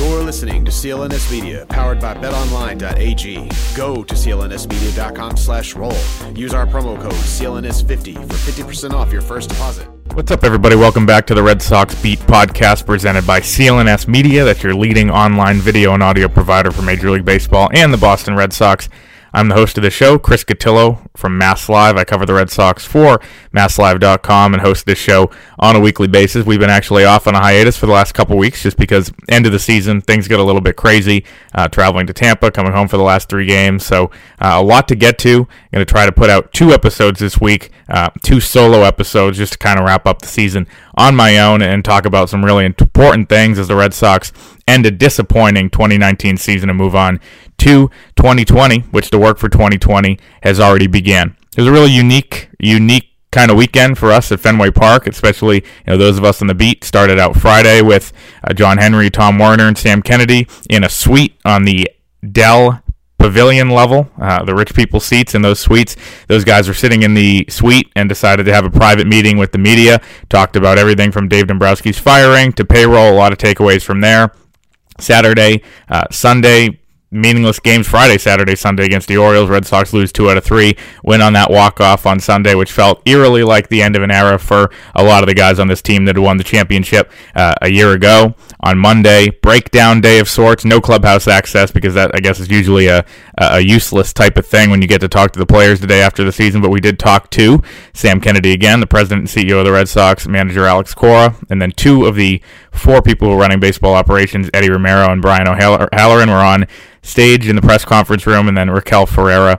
You're 0.00 0.22
listening 0.22 0.64
to 0.64 0.70
CLNS 0.70 1.30
Media, 1.30 1.66
powered 1.66 2.00
by 2.00 2.14
BetOnline.ag. 2.14 3.50
Go 3.76 4.02
to 4.02 4.14
clnsmedia.com 4.14 5.36
slash 5.36 5.74
roll. 5.74 5.92
Use 6.34 6.54
our 6.54 6.66
promo 6.66 6.98
code 6.98 7.12
CLNS50 7.12 8.14
for 8.14 8.62
50% 8.62 8.92
off 8.92 9.12
your 9.12 9.20
first 9.20 9.50
deposit. 9.50 9.86
What's 10.14 10.30
up, 10.30 10.42
everybody? 10.42 10.74
Welcome 10.74 11.04
back 11.04 11.26
to 11.26 11.34
the 11.34 11.42
Red 11.42 11.60
Sox 11.60 12.00
Beat 12.00 12.18
podcast 12.20 12.86
presented 12.86 13.26
by 13.26 13.40
CLNS 13.40 14.08
Media. 14.08 14.42
That's 14.42 14.62
your 14.62 14.74
leading 14.74 15.10
online 15.10 15.58
video 15.58 15.92
and 15.92 16.02
audio 16.02 16.28
provider 16.28 16.70
for 16.70 16.80
Major 16.80 17.10
League 17.10 17.26
Baseball 17.26 17.68
and 17.74 17.92
the 17.92 17.98
Boston 17.98 18.34
Red 18.34 18.54
Sox. 18.54 18.88
I'm 19.32 19.48
the 19.48 19.54
host 19.54 19.78
of 19.78 19.82
the 19.82 19.90
show, 19.90 20.18
Chris 20.18 20.42
Cotillo 20.42 21.08
from 21.16 21.38
Mass 21.38 21.68
Live. 21.68 21.96
I 21.96 22.04
cover 22.04 22.26
the 22.26 22.34
Red 22.34 22.50
Sox 22.50 22.84
for 22.84 23.20
MassLive.com 23.54 24.54
and 24.54 24.62
host 24.62 24.86
this 24.86 24.98
show 24.98 25.30
on 25.58 25.76
a 25.76 25.80
weekly 25.80 26.08
basis. 26.08 26.44
We've 26.44 26.58
been 26.58 26.70
actually 26.70 27.04
off 27.04 27.26
on 27.26 27.34
a 27.34 27.40
hiatus 27.40 27.76
for 27.76 27.86
the 27.86 27.92
last 27.92 28.12
couple 28.12 28.36
weeks 28.36 28.62
just 28.62 28.76
because 28.76 29.12
end 29.28 29.46
of 29.46 29.52
the 29.52 29.58
season 29.58 30.00
things 30.00 30.26
get 30.26 30.40
a 30.40 30.42
little 30.42 30.60
bit 30.60 30.76
crazy. 30.76 31.24
Uh, 31.54 31.68
traveling 31.68 32.06
to 32.08 32.12
Tampa, 32.12 32.50
coming 32.50 32.72
home 32.72 32.88
for 32.88 32.96
the 32.96 33.02
last 33.02 33.28
three 33.28 33.46
games, 33.46 33.86
so 33.86 34.06
uh, 34.40 34.54
a 34.54 34.62
lot 34.62 34.88
to 34.88 34.96
get 34.96 35.18
to. 35.18 35.46
Going 35.72 35.84
to 35.84 35.84
try 35.84 36.06
to 36.06 36.12
put 36.12 36.30
out 36.30 36.52
two 36.52 36.72
episodes 36.72 37.20
this 37.20 37.40
week, 37.40 37.70
uh, 37.88 38.10
two 38.22 38.40
solo 38.40 38.82
episodes 38.82 39.38
just 39.38 39.52
to 39.52 39.58
kind 39.58 39.78
of 39.78 39.84
wrap 39.84 40.06
up 40.06 40.22
the 40.22 40.28
season 40.28 40.66
on 40.96 41.14
my 41.14 41.38
own 41.38 41.62
and 41.62 41.84
talk 41.84 42.04
about 42.04 42.28
some 42.28 42.44
really 42.44 42.64
important 42.64 43.28
things 43.28 43.58
as 43.58 43.68
the 43.68 43.76
Red 43.76 43.94
Sox 43.94 44.32
end 44.70 44.86
a 44.86 44.90
disappointing 44.90 45.70
2019 45.70 46.36
season 46.36 46.70
and 46.70 46.78
move 46.78 46.94
on 46.94 47.20
to 47.58 47.90
2020, 48.16 48.80
which 48.90 49.10
the 49.10 49.18
work 49.18 49.38
for 49.38 49.48
2020 49.48 50.18
has 50.42 50.60
already 50.60 50.86
began. 50.86 51.36
It 51.56 51.62
was 51.62 51.66
a 51.66 51.72
really 51.72 51.90
unique, 51.90 52.48
unique 52.58 53.08
kind 53.32 53.50
of 53.50 53.56
weekend 53.56 53.98
for 53.98 54.10
us 54.10 54.32
at 54.32 54.40
Fenway 54.40 54.70
Park, 54.70 55.06
especially 55.06 55.56
you 55.56 55.86
know 55.88 55.96
those 55.96 56.18
of 56.18 56.24
us 56.24 56.40
on 56.40 56.48
the 56.48 56.54
beat. 56.54 56.84
Started 56.84 57.18
out 57.18 57.36
Friday 57.36 57.82
with 57.82 58.12
uh, 58.44 58.54
John 58.54 58.78
Henry, 58.78 59.10
Tom 59.10 59.38
Werner, 59.38 59.68
and 59.68 59.76
Sam 59.76 60.02
Kennedy 60.02 60.46
in 60.68 60.84
a 60.84 60.88
suite 60.88 61.38
on 61.44 61.64
the 61.64 61.88
Dell 62.32 62.82
pavilion 63.20 63.68
level, 63.68 64.10
uh, 64.18 64.42
the 64.44 64.54
rich 64.54 64.74
people 64.74 64.98
seats 64.98 65.34
in 65.34 65.42
those 65.42 65.60
suites. 65.60 65.94
Those 66.26 66.42
guys 66.42 66.66
were 66.66 66.74
sitting 66.74 67.02
in 67.02 67.14
the 67.14 67.44
suite 67.48 67.92
and 67.94 68.08
decided 68.08 68.44
to 68.44 68.52
have 68.52 68.64
a 68.64 68.70
private 68.70 69.06
meeting 69.06 69.36
with 69.36 69.52
the 69.52 69.58
media. 69.58 70.00
Talked 70.28 70.56
about 70.56 70.78
everything 70.78 71.12
from 71.12 71.28
Dave 71.28 71.46
Dombrowski's 71.46 71.98
firing 71.98 72.52
to 72.54 72.64
payroll. 72.64 73.12
A 73.12 73.14
lot 73.14 73.32
of 73.32 73.38
takeaways 73.38 73.82
from 73.82 74.00
there. 74.00 74.32
Saturday, 75.00 75.62
uh, 75.88 76.04
Sunday, 76.10 76.80
meaningless 77.10 77.58
games 77.58 77.88
Friday, 77.88 78.18
Saturday, 78.18 78.54
Sunday 78.54 78.84
against 78.84 79.08
the 79.08 79.16
Orioles. 79.16 79.50
Red 79.50 79.66
Sox 79.66 79.92
lose 79.92 80.12
two 80.12 80.30
out 80.30 80.36
of 80.36 80.44
three. 80.44 80.76
Win 81.02 81.20
on 81.20 81.32
that 81.32 81.50
walk 81.50 81.80
off 81.80 82.06
on 82.06 82.20
Sunday, 82.20 82.54
which 82.54 82.70
felt 82.70 83.02
eerily 83.06 83.42
like 83.42 83.68
the 83.68 83.82
end 83.82 83.96
of 83.96 84.02
an 84.02 84.10
era 84.10 84.38
for 84.38 84.70
a 84.94 85.02
lot 85.02 85.22
of 85.22 85.28
the 85.28 85.34
guys 85.34 85.58
on 85.58 85.66
this 85.66 85.82
team 85.82 86.04
that 86.04 86.18
won 86.18 86.36
the 86.36 86.44
championship 86.44 87.10
uh, 87.34 87.54
a 87.62 87.68
year 87.68 87.92
ago. 87.92 88.34
On 88.60 88.78
Monday, 88.78 89.30
breakdown 89.30 90.00
day 90.00 90.18
of 90.18 90.28
sorts. 90.28 90.64
No 90.64 90.80
clubhouse 90.80 91.26
access 91.26 91.70
because 91.70 91.94
that 91.94 92.10
I 92.14 92.20
guess 92.20 92.38
is 92.38 92.50
usually 92.50 92.86
a 92.86 93.04
a 93.40 93.60
useless 93.60 94.12
type 94.12 94.36
of 94.36 94.46
thing 94.46 94.70
when 94.70 94.82
you 94.82 94.88
get 94.88 95.00
to 95.00 95.08
talk 95.08 95.32
to 95.32 95.38
the 95.38 95.46
players 95.46 95.80
the 95.80 95.86
day 95.86 96.02
after 96.02 96.22
the 96.22 96.32
season. 96.32 96.60
But 96.60 96.70
we 96.70 96.80
did 96.80 96.98
talk 96.98 97.30
to 97.30 97.62
Sam 97.94 98.20
Kennedy 98.20 98.52
again, 98.52 98.80
the 98.80 98.86
president 98.86 99.20
and 99.20 99.28
CEO 99.28 99.58
of 99.60 99.64
the 99.64 99.72
Red 99.72 99.88
Sox, 99.88 100.28
manager 100.28 100.66
Alex 100.66 100.94
Cora, 100.94 101.34
and 101.48 101.60
then 101.60 101.72
two 101.72 102.04
of 102.04 102.16
the 102.16 102.42
four 102.70 103.02
people 103.02 103.28
who 103.28 103.34
are 103.34 103.40
running 103.40 103.60
baseball 103.60 103.94
operations, 103.94 104.50
Eddie 104.52 104.70
Romero 104.70 105.10
and 105.10 105.22
Brian 105.22 105.48
O'Halloran, 105.48 106.28
were 106.28 106.36
on 106.36 106.66
stage 107.02 107.48
in 107.48 107.56
the 107.56 107.62
press 107.62 107.84
conference 107.84 108.26
room, 108.26 108.46
and 108.46 108.56
then 108.56 108.70
Raquel 108.70 109.06
Ferreira 109.06 109.58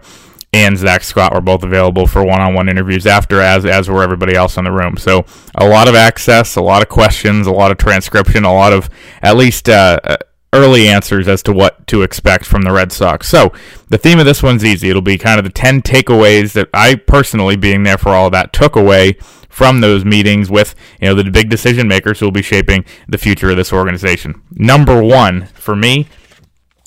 and 0.53 0.77
Zach 0.77 1.03
Scott 1.03 1.33
were 1.33 1.41
both 1.41 1.63
available 1.63 2.05
for 2.05 2.23
one-on-one 2.25 2.67
interviews 2.67 3.07
after, 3.07 3.39
as 3.39 3.65
as 3.65 3.89
were 3.89 4.03
everybody 4.03 4.35
else 4.35 4.57
in 4.57 4.65
the 4.65 4.71
room. 4.71 4.97
So 4.97 5.25
a 5.55 5.65
lot 5.65 5.87
of 5.87 5.95
access, 5.95 6.55
a 6.55 6.61
lot 6.61 6.81
of 6.81 6.89
questions, 6.89 7.47
a 7.47 7.51
lot 7.51 7.71
of 7.71 7.77
transcription, 7.77 8.43
a 8.43 8.53
lot 8.53 8.73
of 8.73 8.89
at 9.21 9.37
least 9.37 9.69
uh, 9.69 9.99
early 10.53 10.87
answers 10.87 11.27
as 11.27 11.41
to 11.43 11.53
what 11.53 11.87
to 11.87 12.01
expect 12.01 12.45
from 12.45 12.63
the 12.63 12.71
Red 12.71 12.91
Sox. 12.91 13.27
So 13.27 13.53
the 13.89 13.97
theme 13.97 14.19
of 14.19 14.25
this 14.25 14.43
one's 14.43 14.65
easy. 14.65 14.89
It'll 14.89 15.01
be 15.01 15.17
kind 15.17 15.39
of 15.39 15.45
the 15.45 15.51
ten 15.51 15.81
takeaways 15.81 16.53
that 16.53 16.69
I 16.73 16.95
personally, 16.95 17.55
being 17.55 17.83
there 17.83 17.97
for 17.97 18.09
all 18.09 18.27
of 18.27 18.31
that, 18.33 18.53
took 18.53 18.75
away 18.75 19.13
from 19.49 19.81
those 19.81 20.05
meetings 20.05 20.49
with 20.49 20.75
you 21.01 21.07
know 21.07 21.15
the 21.15 21.29
big 21.29 21.49
decision 21.49 21.87
makers 21.87 22.19
who 22.19 22.25
will 22.25 22.31
be 22.31 22.41
shaping 22.41 22.85
the 23.07 23.17
future 23.17 23.49
of 23.49 23.57
this 23.57 23.73
organization. 23.73 24.41
Number 24.51 25.03
one 25.03 25.47
for 25.47 25.75
me 25.75 26.07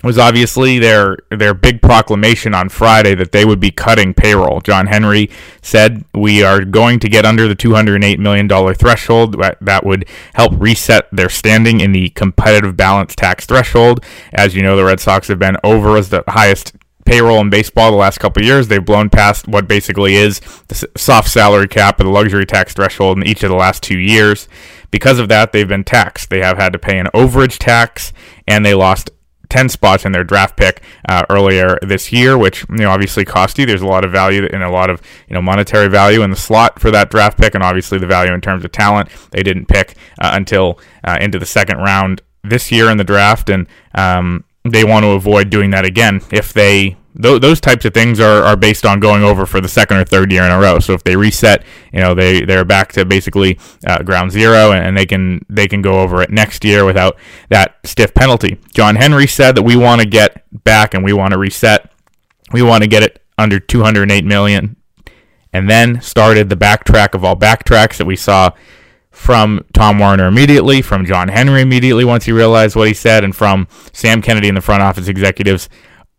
was 0.04 0.18
obviously 0.18 0.78
their 0.78 1.16
their 1.30 1.54
big 1.54 1.80
proclamation 1.80 2.54
on 2.54 2.68
Friday 2.68 3.14
that 3.14 3.32
they 3.32 3.44
would 3.44 3.60
be 3.60 3.70
cutting 3.70 4.14
payroll. 4.14 4.60
John 4.60 4.86
Henry 4.86 5.30
said 5.62 6.04
we 6.14 6.42
are 6.42 6.64
going 6.64 7.00
to 7.00 7.08
get 7.08 7.24
under 7.24 7.48
the 7.48 7.54
208 7.54 8.20
million 8.20 8.46
dollar 8.46 8.74
threshold. 8.74 9.42
That 9.60 9.84
would 9.84 10.06
help 10.34 10.52
reset 10.56 11.08
their 11.10 11.28
standing 11.28 11.80
in 11.80 11.92
the 11.92 12.10
competitive 12.10 12.76
balance 12.76 13.14
tax 13.14 13.46
threshold. 13.46 14.04
As 14.32 14.54
you 14.54 14.62
know, 14.62 14.76
the 14.76 14.84
Red 14.84 15.00
Sox 15.00 15.28
have 15.28 15.38
been 15.38 15.56
over 15.64 15.96
as 15.96 16.10
the 16.10 16.22
highest 16.28 16.74
payroll 17.04 17.40
in 17.40 17.50
baseball 17.50 17.90
the 17.90 17.96
last 17.96 18.18
couple 18.18 18.42
years. 18.42 18.68
They've 18.68 18.84
blown 18.84 19.10
past 19.10 19.46
what 19.46 19.68
basically 19.68 20.14
is 20.14 20.40
the 20.68 20.88
soft 20.96 21.30
salary 21.30 21.68
cap 21.68 22.00
or 22.00 22.04
the 22.04 22.10
luxury 22.10 22.46
tax 22.46 22.72
threshold 22.72 23.18
in 23.18 23.26
each 23.26 23.42
of 23.42 23.50
the 23.50 23.56
last 23.56 23.82
two 23.82 23.98
years. 23.98 24.48
Because 24.90 25.18
of 25.18 25.28
that, 25.28 25.52
they've 25.52 25.68
been 25.68 25.84
taxed. 25.84 26.30
They 26.30 26.40
have 26.40 26.56
had 26.56 26.72
to 26.72 26.78
pay 26.78 26.98
an 26.98 27.08
overage 27.14 27.58
tax, 27.58 28.12
and 28.46 28.64
they 28.64 28.74
lost 28.74 29.10
10 29.48 29.68
spots 29.68 30.04
in 30.04 30.12
their 30.12 30.24
draft 30.24 30.56
pick 30.56 30.82
uh, 31.08 31.24
earlier 31.30 31.78
this 31.82 32.12
year, 32.12 32.36
which 32.36 32.64
you 32.68 32.78
know 32.78 32.90
obviously 32.90 33.24
cost 33.24 33.58
you. 33.58 33.66
There's 33.66 33.82
a 33.82 33.86
lot 33.86 34.04
of 34.04 34.12
value 34.12 34.46
and 34.52 34.62
a 34.62 34.70
lot 34.70 34.90
of 34.90 35.00
you 35.28 35.34
know 35.34 35.42
monetary 35.42 35.88
value 35.88 36.22
in 36.22 36.30
the 36.30 36.36
slot 36.36 36.80
for 36.80 36.90
that 36.90 37.10
draft 37.10 37.38
pick, 37.38 37.54
and 37.54 37.62
obviously 37.62 37.98
the 37.98 38.06
value 38.06 38.32
in 38.32 38.40
terms 38.40 38.64
of 38.64 38.72
talent. 38.72 39.08
They 39.30 39.42
didn't 39.42 39.66
pick 39.66 39.96
uh, 40.20 40.30
until 40.34 40.78
uh, 41.02 41.18
into 41.20 41.38
the 41.38 41.46
second 41.46 41.78
round 41.78 42.22
this 42.42 42.70
year 42.70 42.90
in 42.90 42.96
the 42.96 43.04
draft, 43.04 43.48
and 43.48 43.66
um, 43.94 44.44
they 44.64 44.84
want 44.84 45.04
to 45.04 45.10
avoid 45.10 45.50
doing 45.50 45.70
that 45.70 45.84
again 45.84 46.20
if 46.30 46.52
they 46.52 46.96
th- 47.20 47.40
those 47.40 47.60
types 47.60 47.84
of 47.84 47.94
things 47.94 48.20
are, 48.20 48.42
are 48.42 48.56
based 48.56 48.84
on 48.84 49.00
going 49.00 49.22
over 49.22 49.46
for 49.46 49.60
the 49.60 49.68
second 49.68 49.98
or 49.98 50.04
third 50.04 50.32
year 50.32 50.42
in 50.42 50.50
a 50.50 50.58
row. 50.58 50.78
So 50.78 50.92
if 50.94 51.04
they 51.04 51.16
reset, 51.16 51.64
you 51.92 52.00
know, 52.00 52.14
they 52.14 52.44
they're 52.44 52.64
back 52.64 52.92
to 52.92 53.04
basically 53.04 53.58
uh, 53.86 54.02
ground 54.02 54.32
zero, 54.32 54.72
and, 54.72 54.84
and, 54.84 54.96
they 54.96 55.06
can 55.06 55.44
they 55.48 55.66
can 55.68 55.82
go 55.82 56.00
over 56.00 56.22
it 56.22 56.30
next 56.30 56.64
year 56.64 56.84
without 56.84 57.16
that 57.48 57.63
stiff 57.84 58.14
penalty. 58.14 58.58
John 58.72 58.96
Henry 58.96 59.26
said 59.26 59.54
that 59.56 59.62
we 59.62 59.76
want 59.76 60.00
to 60.00 60.06
get 60.06 60.44
back 60.64 60.94
and 60.94 61.04
we 61.04 61.12
want 61.12 61.32
to 61.32 61.38
reset. 61.38 61.90
We 62.52 62.62
want 62.62 62.82
to 62.82 62.88
get 62.88 63.02
it 63.02 63.22
under 63.36 63.58
208 63.58 64.24
million, 64.24 64.76
and 65.52 65.68
then 65.68 66.00
started 66.00 66.48
the 66.48 66.56
backtrack 66.56 67.14
of 67.14 67.24
all 67.24 67.36
backtracks 67.36 67.96
that 67.96 68.06
we 68.06 68.16
saw 68.16 68.50
from 69.10 69.64
Tom 69.72 69.98
Werner 69.98 70.26
immediately, 70.26 70.82
from 70.82 71.06
John 71.06 71.28
Henry 71.28 71.62
immediately 71.62 72.04
once 72.04 72.24
he 72.24 72.32
realized 72.32 72.76
what 72.76 72.88
he 72.88 72.94
said, 72.94 73.24
and 73.24 73.34
from 73.34 73.68
Sam 73.92 74.22
Kennedy 74.22 74.48
and 74.48 74.56
the 74.56 74.60
front 74.60 74.82
office 74.82 75.08
executives 75.08 75.68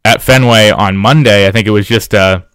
at 0.04 0.22
Fenway 0.22 0.72
on 0.72 0.98
Monday. 0.98 1.48
I 1.48 1.52
think 1.52 1.68
it 1.68 1.72
was 1.72 1.88
just 1.88 2.14
a 2.14 2.46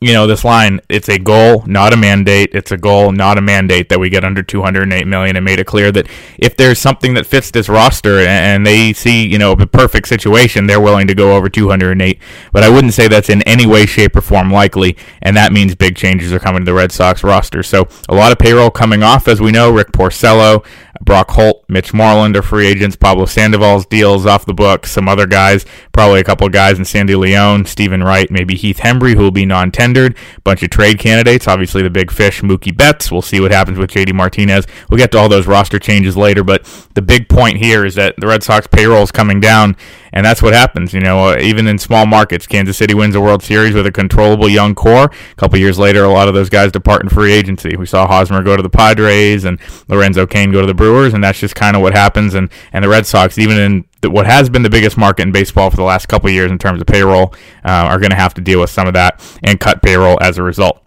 you 0.00 0.12
know, 0.12 0.26
this 0.26 0.44
line, 0.44 0.80
it's 0.88 1.08
a 1.08 1.18
goal, 1.18 1.64
not 1.66 1.92
a 1.92 1.96
mandate. 1.96 2.50
It's 2.52 2.72
a 2.72 2.76
goal, 2.76 3.12
not 3.12 3.38
a 3.38 3.40
mandate 3.40 3.88
that 3.88 3.98
we 3.98 4.10
get 4.10 4.24
under 4.24 4.42
208 4.42 5.06
million 5.06 5.36
and 5.36 5.44
made 5.44 5.58
it 5.58 5.66
clear 5.66 5.90
that 5.92 6.08
if 6.38 6.56
there's 6.56 6.78
something 6.78 7.14
that 7.14 7.26
fits 7.26 7.50
this 7.50 7.68
roster 7.68 8.18
and 8.18 8.66
they 8.66 8.92
see, 8.92 9.26
you 9.26 9.38
know, 9.38 9.52
a 9.52 9.66
perfect 9.66 10.08
situation, 10.08 10.66
they're 10.66 10.80
willing 10.80 11.06
to 11.06 11.14
go 11.14 11.34
over 11.34 11.48
208. 11.48 12.18
But 12.52 12.62
I 12.62 12.68
wouldn't 12.68 12.92
say 12.92 13.08
that's 13.08 13.30
in 13.30 13.40
any 13.42 13.66
way, 13.66 13.86
shape, 13.86 14.16
or 14.16 14.20
form 14.20 14.50
likely. 14.50 14.96
And 15.22 15.36
that 15.36 15.52
means 15.52 15.74
big 15.74 15.96
changes 15.96 16.32
are 16.32 16.40
coming 16.40 16.62
to 16.62 16.66
the 16.66 16.74
Red 16.74 16.92
Sox 16.92 17.24
roster. 17.24 17.62
So 17.62 17.88
a 18.08 18.14
lot 18.14 18.32
of 18.32 18.38
payroll 18.38 18.70
coming 18.70 19.02
off, 19.02 19.28
as 19.28 19.40
we 19.40 19.52
know. 19.52 19.70
Rick 19.70 19.92
Porcello, 19.92 20.66
Brock 21.00 21.30
Holt, 21.30 21.64
Mitch 21.68 21.92
Moreland 21.92 22.36
are 22.36 22.42
free 22.42 22.66
agents. 22.66 22.96
Pablo 22.96 23.26
Sandoval's 23.26 23.86
deals 23.86 24.26
off 24.26 24.46
the 24.46 24.54
books. 24.54 24.90
Some 24.90 25.08
other 25.08 25.26
guys, 25.26 25.64
probably 25.92 26.20
a 26.20 26.24
couple 26.24 26.48
guys 26.48 26.78
in 26.78 26.84
Sandy 26.84 27.14
Leon, 27.14 27.66
Stephen 27.66 28.02
Wright, 28.02 28.30
maybe 28.30 28.54
Heath 28.54 28.78
Hembree, 28.78 29.14
who 29.14 29.22
will 29.22 29.30
be 29.30 29.46
non-tendered. 29.74 30.16
Bunch 30.42 30.62
of 30.62 30.70
trade 30.70 30.98
candidates. 30.98 31.48
Obviously, 31.48 31.82
the 31.82 31.90
big 31.90 32.10
fish, 32.10 32.40
Mookie 32.42 32.76
Betts. 32.76 33.10
We'll 33.10 33.22
see 33.22 33.40
what 33.40 33.52
happens 33.52 33.78
with 33.78 33.90
JD 33.90 34.14
Martinez. 34.14 34.66
We'll 34.90 34.98
get 34.98 35.12
to 35.12 35.18
all 35.18 35.28
those 35.28 35.46
roster 35.46 35.78
changes 35.78 36.16
later, 36.16 36.44
but 36.44 36.64
the 36.94 37.02
big 37.02 37.28
point 37.28 37.58
here 37.58 37.84
is 37.84 37.94
that 37.96 38.14
the 38.18 38.26
Red 38.26 38.42
Sox 38.42 38.66
payroll 38.66 39.02
is 39.02 39.12
coming 39.12 39.40
down 39.40 39.76
and 40.14 40.24
that's 40.24 40.40
what 40.40 40.54
happens. 40.54 40.94
You 40.94 41.00
know, 41.00 41.28
uh, 41.28 41.38
even 41.40 41.66
in 41.66 41.76
small 41.76 42.06
markets, 42.06 42.46
Kansas 42.46 42.78
City 42.78 42.94
wins 42.94 43.14
a 43.14 43.20
World 43.20 43.42
Series 43.42 43.74
with 43.74 43.86
a 43.86 43.92
controllable 43.92 44.48
young 44.48 44.74
core. 44.74 45.04
A 45.04 45.34
couple 45.36 45.58
years 45.58 45.78
later, 45.78 46.04
a 46.04 46.08
lot 46.08 46.28
of 46.28 46.34
those 46.34 46.48
guys 46.48 46.72
depart 46.72 47.02
in 47.02 47.08
free 47.08 47.32
agency. 47.32 47.76
We 47.76 47.84
saw 47.84 48.06
Hosmer 48.06 48.42
go 48.42 48.56
to 48.56 48.62
the 48.62 48.70
Padres 48.70 49.44
and 49.44 49.58
Lorenzo 49.88 50.24
Cain 50.24 50.52
go 50.52 50.60
to 50.60 50.66
the 50.66 50.74
Brewers, 50.74 51.12
and 51.12 51.22
that's 51.22 51.40
just 51.40 51.56
kind 51.56 51.76
of 51.76 51.82
what 51.82 51.94
happens. 51.94 52.34
And 52.34 52.48
and 52.72 52.84
the 52.84 52.88
Red 52.88 53.06
Sox, 53.06 53.36
even 53.38 53.58
in 53.58 53.84
what 54.10 54.26
has 54.26 54.48
been 54.48 54.62
the 54.62 54.70
biggest 54.70 54.96
market 54.96 55.22
in 55.22 55.32
baseball 55.32 55.70
for 55.70 55.76
the 55.76 55.82
last 55.82 56.06
couple 56.06 56.30
years 56.30 56.50
in 56.50 56.58
terms 56.58 56.80
of 56.80 56.86
payroll, 56.86 57.34
uh, 57.64 57.68
are 57.90 57.98
going 57.98 58.10
to 58.10 58.16
have 58.16 58.34
to 58.34 58.40
deal 58.40 58.60
with 58.60 58.70
some 58.70 58.86
of 58.86 58.94
that 58.94 59.20
and 59.42 59.58
cut 59.58 59.82
payroll 59.82 60.18
as 60.22 60.38
a 60.38 60.42
result. 60.42 60.83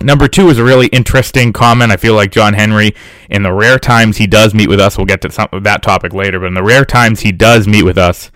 Number 0.00 0.28
two 0.28 0.48
is 0.48 0.58
a 0.58 0.64
really 0.64 0.88
interesting 0.88 1.52
comment. 1.52 1.92
I 1.92 1.96
feel 1.96 2.14
like 2.14 2.30
John 2.30 2.54
Henry, 2.54 2.94
in 3.30 3.42
the 3.42 3.52
rare 3.52 3.78
times 3.78 4.16
he 4.16 4.26
does 4.26 4.52
meet 4.52 4.68
with 4.68 4.80
us, 4.80 4.96
we'll 4.98 5.06
get 5.06 5.22
to 5.22 5.30
some 5.30 5.48
that 5.62 5.82
topic 5.82 6.12
later, 6.12 6.40
but 6.40 6.46
in 6.46 6.54
the 6.54 6.62
rare 6.62 6.84
times 6.84 7.20
he 7.20 7.32
does 7.32 7.66
meet 7.68 7.84
with 7.84 7.96
us, 7.96 8.30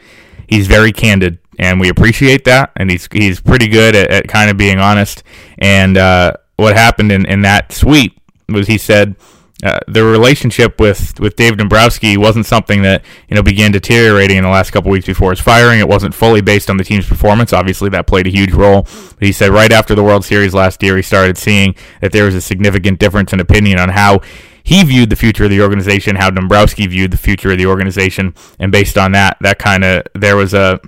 he's 0.47 0.67
very 0.67 0.93
candid, 0.93 1.39
and 1.59 1.81
we 1.81 1.89
appreciate 1.89 2.45
that. 2.45 2.73
And 2.77 2.91
he's 2.91 3.09
he's 3.11 3.41
pretty 3.41 3.69
good 3.69 3.97
at, 3.97 4.11
at 4.11 4.29
kind 4.29 4.51
of 4.51 4.57
being 4.57 4.79
honest. 4.79 5.23
And 5.59 5.99
uh, 5.99 6.35
what 6.57 6.77
happened 6.77 7.13
in, 7.13 7.27
in 7.27 7.43
that 7.43 7.73
suite 7.73 8.17
was 8.49 8.67
he 8.67 8.79
said 8.79 9.17
uh, 9.65 9.81
the 9.89 10.05
relationship 10.05 10.79
with, 10.79 11.19
with 11.19 11.35
Dave 11.35 11.57
Dombrowski 11.57 12.17
wasn't 12.17 12.47
something 12.47 12.83
that 12.83 13.05
you 13.29 13.35
know 13.35 13.43
began 13.43 13.73
deteriorating 13.73 14.37
in 14.37 14.45
the 14.45 14.51
last 14.51 14.71
couple 14.71 14.91
weeks 14.91 15.07
before 15.07 15.31
his 15.31 15.41
firing. 15.41 15.81
It 15.81 15.89
wasn't 15.89 16.15
fully 16.15 16.41
based 16.41 16.71
on 16.71 16.77
the 16.77 16.85
team's 16.85 17.09
performance. 17.09 17.53
Obviously, 17.53 17.89
that 17.91 18.07
played 18.07 18.29
a 18.29 18.31
huge 18.31 18.53
role. 18.53 18.83
But 18.83 19.27
he 19.27 19.33
said 19.33 19.51
right 19.51 19.73
after 19.73 19.97
the 19.97 20.05
World 20.05 20.25
Series 20.25 20.55
last 20.55 20.81
year, 20.83 20.97
he 20.97 21.03
started 21.03 21.37
seeing 21.37 21.75
that 22.01 22.13
there 22.13 22.25
was 22.25 22.37
a 22.37 22.41
significant 22.41 23.01
difference 23.01 23.33
in 23.33 23.41
opinion 23.41 23.81
on 23.81 23.89
how 23.89 24.21
he 24.63 24.85
viewed 24.85 25.11
the 25.11 25.17
future 25.17 25.45
of 25.45 25.51
the 25.51 25.63
organization, 25.63 26.17
how 26.17 26.31
Dombrowski 26.31 26.87
viewed 26.87 27.11
the 27.11 27.17
future 27.17 27.51
of 27.51 27.59
the 27.59 27.67
organization, 27.67 28.35
and 28.61 28.71
based 28.71 28.97
on 28.97 29.13
that, 29.13 29.39
that 29.41 29.59
kind 29.59 29.83
of 29.83 30.03
there 30.15 30.37
was 30.37 30.55
a 30.55 30.79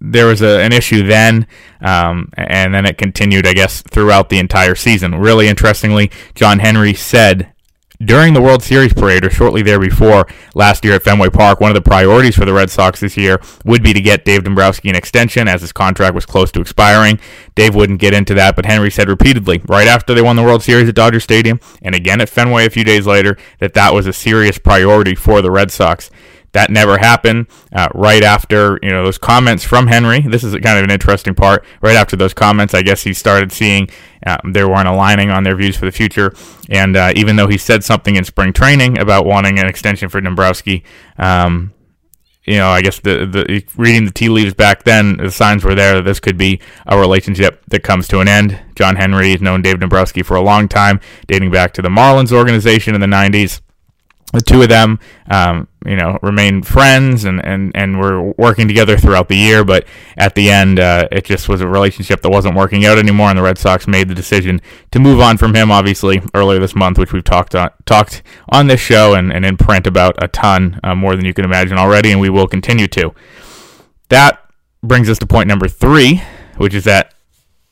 there 0.00 0.26
was 0.26 0.42
a, 0.42 0.60
an 0.60 0.72
issue 0.72 1.06
then, 1.06 1.46
um, 1.80 2.30
and 2.34 2.74
then 2.74 2.86
it 2.86 2.98
continued, 2.98 3.46
I 3.46 3.52
guess, 3.52 3.82
throughout 3.82 4.30
the 4.30 4.38
entire 4.38 4.74
season. 4.74 5.14
Really 5.16 5.48
interestingly, 5.48 6.10
John 6.34 6.60
Henry 6.60 6.94
said 6.94 7.52
during 8.04 8.32
the 8.32 8.40
World 8.40 8.62
Series 8.62 8.92
parade 8.92 9.24
or 9.24 9.30
shortly 9.30 9.62
there 9.62 9.80
before 9.80 10.26
last 10.54 10.84
year 10.84 10.94
at 10.94 11.02
Fenway 11.02 11.30
Park, 11.30 11.60
one 11.60 11.70
of 11.70 11.74
the 11.74 11.80
priorities 11.80 12.36
for 12.36 12.44
the 12.44 12.52
Red 12.52 12.70
Sox 12.70 13.00
this 13.00 13.16
year 13.16 13.40
would 13.64 13.82
be 13.82 13.92
to 13.92 14.00
get 14.00 14.24
Dave 14.24 14.44
Dombrowski 14.44 14.88
an 14.88 14.94
extension 14.94 15.48
as 15.48 15.62
his 15.62 15.72
contract 15.72 16.14
was 16.14 16.24
close 16.24 16.52
to 16.52 16.60
expiring. 16.60 17.18
Dave 17.56 17.74
wouldn't 17.74 17.98
get 17.98 18.14
into 18.14 18.34
that, 18.34 18.54
but 18.54 18.66
Henry 18.66 18.90
said 18.90 19.08
repeatedly, 19.08 19.60
right 19.66 19.88
after 19.88 20.14
they 20.14 20.22
won 20.22 20.36
the 20.36 20.44
World 20.44 20.62
Series 20.62 20.88
at 20.88 20.94
Dodger 20.94 21.20
Stadium 21.20 21.58
and 21.82 21.94
again 21.94 22.20
at 22.20 22.28
Fenway 22.28 22.66
a 22.66 22.70
few 22.70 22.84
days 22.84 23.06
later, 23.06 23.36
that 23.58 23.74
that 23.74 23.92
was 23.92 24.06
a 24.06 24.12
serious 24.12 24.58
priority 24.58 25.16
for 25.16 25.42
the 25.42 25.50
Red 25.50 25.72
Sox. 25.72 26.08
That 26.52 26.70
never 26.70 26.98
happened. 26.98 27.46
Uh, 27.72 27.88
right 27.94 28.22
after 28.22 28.78
you 28.82 28.90
know 28.90 29.04
those 29.04 29.18
comments 29.18 29.64
from 29.64 29.86
Henry, 29.86 30.20
this 30.20 30.42
is 30.42 30.52
kind 30.54 30.78
of 30.78 30.84
an 30.84 30.90
interesting 30.90 31.34
part. 31.34 31.64
Right 31.82 31.96
after 31.96 32.16
those 32.16 32.34
comments, 32.34 32.74
I 32.74 32.82
guess 32.82 33.02
he 33.02 33.12
started 33.12 33.52
seeing 33.52 33.88
uh, 34.26 34.38
they 34.44 34.64
weren't 34.64 34.88
aligning 34.88 35.30
on 35.30 35.44
their 35.44 35.56
views 35.56 35.76
for 35.76 35.84
the 35.84 35.92
future. 35.92 36.32
And 36.70 36.96
uh, 36.96 37.12
even 37.14 37.36
though 37.36 37.48
he 37.48 37.58
said 37.58 37.84
something 37.84 38.16
in 38.16 38.24
spring 38.24 38.52
training 38.52 38.98
about 38.98 39.26
wanting 39.26 39.58
an 39.58 39.66
extension 39.66 40.08
for 40.08 40.20
Dombrowski, 40.20 40.84
um, 41.18 41.72
you 42.44 42.56
know, 42.56 42.68
I 42.68 42.80
guess 42.80 42.98
the, 43.00 43.26
the 43.26 43.62
reading 43.76 44.06
the 44.06 44.10
tea 44.10 44.30
leaves 44.30 44.54
back 44.54 44.84
then, 44.84 45.18
the 45.18 45.30
signs 45.30 45.64
were 45.64 45.74
there 45.74 45.96
that 45.96 46.02
this 46.02 46.18
could 46.18 46.38
be 46.38 46.60
a 46.86 46.98
relationship 46.98 47.62
that 47.68 47.82
comes 47.82 48.08
to 48.08 48.20
an 48.20 48.28
end. 48.28 48.58
John 48.74 48.96
Henry 48.96 49.32
has 49.32 49.42
known 49.42 49.60
Dave 49.60 49.80
Dombrowski 49.80 50.22
for 50.22 50.34
a 50.34 50.40
long 50.40 50.66
time, 50.66 50.98
dating 51.26 51.50
back 51.50 51.74
to 51.74 51.82
the 51.82 51.90
Marlins 51.90 52.32
organization 52.32 52.94
in 52.94 53.02
the 53.02 53.06
90s 53.06 53.60
the 54.32 54.40
two 54.42 54.60
of 54.60 54.68
them, 54.68 54.98
um, 55.30 55.68
you 55.86 55.96
know, 55.96 56.18
remained 56.22 56.66
friends 56.66 57.24
and, 57.24 57.42
and, 57.44 57.72
and 57.74 57.98
were 57.98 58.32
working 58.32 58.68
together 58.68 58.98
throughout 58.98 59.28
the 59.28 59.36
year. 59.36 59.64
But 59.64 59.86
at 60.16 60.34
the 60.34 60.50
end, 60.50 60.78
uh, 60.78 61.08
it 61.10 61.24
just 61.24 61.48
was 61.48 61.60
a 61.60 61.66
relationship 61.66 62.20
that 62.20 62.30
wasn't 62.30 62.54
working 62.54 62.84
out 62.84 62.98
anymore, 62.98 63.30
and 63.30 63.38
the 63.38 63.42
Red 63.42 63.58
Sox 63.58 63.86
made 63.86 64.08
the 64.08 64.14
decision 64.14 64.60
to 64.90 64.98
move 64.98 65.20
on 65.20 65.38
from 65.38 65.54
him. 65.54 65.70
Obviously, 65.70 66.20
earlier 66.34 66.58
this 66.58 66.74
month, 66.74 66.98
which 66.98 67.12
we've 67.12 67.24
talked 67.24 67.54
on 67.54 67.70
talked 67.86 68.22
on 68.50 68.66
this 68.66 68.80
show 68.80 69.14
and, 69.14 69.32
and 69.32 69.46
in 69.46 69.56
print 69.56 69.86
about 69.86 70.22
a 70.22 70.28
ton 70.28 70.78
uh, 70.84 70.94
more 70.94 71.16
than 71.16 71.24
you 71.24 71.32
can 71.32 71.44
imagine 71.44 71.78
already, 71.78 72.10
and 72.10 72.20
we 72.20 72.28
will 72.28 72.48
continue 72.48 72.88
to. 72.88 73.14
That 74.10 74.42
brings 74.82 75.08
us 75.08 75.18
to 75.18 75.26
point 75.26 75.48
number 75.48 75.68
three, 75.68 76.22
which 76.56 76.74
is 76.74 76.84
that 76.84 77.14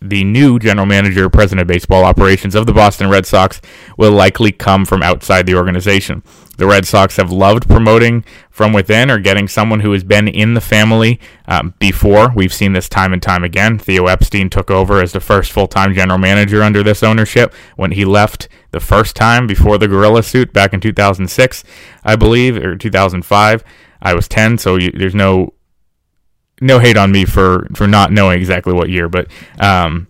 the 0.00 0.24
new 0.24 0.58
general 0.58 0.86
manager, 0.86 1.28
president 1.30 1.62
of 1.62 1.66
baseball 1.66 2.04
operations 2.04 2.54
of 2.54 2.66
the 2.66 2.72
Boston 2.72 3.08
Red 3.08 3.26
Sox, 3.26 3.60
will 3.96 4.12
likely 4.12 4.52
come 4.52 4.84
from 4.84 5.02
outside 5.02 5.46
the 5.46 5.54
organization. 5.54 6.22
The 6.58 6.66
Red 6.66 6.86
Sox 6.86 7.16
have 7.16 7.30
loved 7.30 7.68
promoting 7.68 8.24
from 8.50 8.72
within 8.72 9.10
or 9.10 9.18
getting 9.18 9.48
someone 9.48 9.80
who 9.80 9.92
has 9.92 10.04
been 10.04 10.28
in 10.28 10.54
the 10.54 10.60
family 10.60 11.20
um, 11.46 11.74
before. 11.78 12.32
We've 12.34 12.52
seen 12.52 12.72
this 12.72 12.88
time 12.88 13.12
and 13.12 13.22
time 13.22 13.44
again. 13.44 13.78
Theo 13.78 14.06
Epstein 14.06 14.48
took 14.48 14.70
over 14.70 15.00
as 15.00 15.12
the 15.12 15.20
first 15.20 15.52
full 15.52 15.68
time 15.68 15.94
general 15.94 16.18
manager 16.18 16.62
under 16.62 16.82
this 16.82 17.02
ownership 17.02 17.54
when 17.76 17.92
he 17.92 18.04
left 18.04 18.48
the 18.70 18.80
first 18.80 19.16
time 19.16 19.46
before 19.46 19.78
the 19.78 19.88
gorilla 19.88 20.22
suit 20.22 20.52
back 20.52 20.72
in 20.72 20.80
2006, 20.80 21.64
I 22.04 22.16
believe, 22.16 22.56
or 22.56 22.76
2005. 22.76 23.64
I 24.00 24.14
was 24.14 24.28
10, 24.28 24.58
so 24.58 24.76
you, 24.76 24.92
there's 24.92 25.14
no 25.14 25.52
no 26.60 26.78
hate 26.78 26.96
on 26.96 27.12
me 27.12 27.24
for 27.24 27.68
for 27.74 27.86
not 27.86 28.12
knowing 28.12 28.38
exactly 28.38 28.72
what 28.72 28.88
year, 28.88 29.08
but 29.08 29.28
um, 29.60 30.06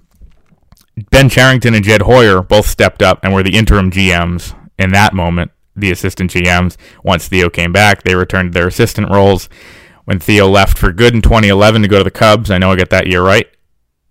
Ben 1.10 1.28
Cherington 1.28 1.75
and 1.75 1.84
Jed 1.84 2.02
Hoyer 2.02 2.43
both 2.43 2.66
stepped 2.66 3.02
up 3.02 3.20
and 3.22 3.34
were 3.34 3.43
the 3.43 3.56
interim 3.56 3.90
GMs 3.90 4.54
in 4.78 4.93
that 4.93 5.12
moment. 5.12 5.50
The 5.75 5.90
assistant 5.90 6.31
GMs. 6.31 6.76
Once 7.02 7.28
Theo 7.28 7.50
came 7.50 7.70
back, 7.72 8.02
they 8.02 8.14
returned 8.14 8.52
to 8.52 8.58
their 8.58 8.69
assistant 8.69 9.10
roles. 9.10 9.48
When 10.04 10.20
Theo 10.20 10.48
left 10.48 10.78
for 10.78 10.93
good 10.93 11.14
in 11.14 11.20
2011 11.20 11.82
to 11.82 11.88
go 11.88 11.98
to 11.98 12.04
the 12.04 12.10
Cubs, 12.10 12.50
I 12.50 12.58
know 12.58 12.72
I 12.72 12.76
got 12.76 12.90
that 12.90 13.08
year 13.08 13.22
right. 13.22 13.46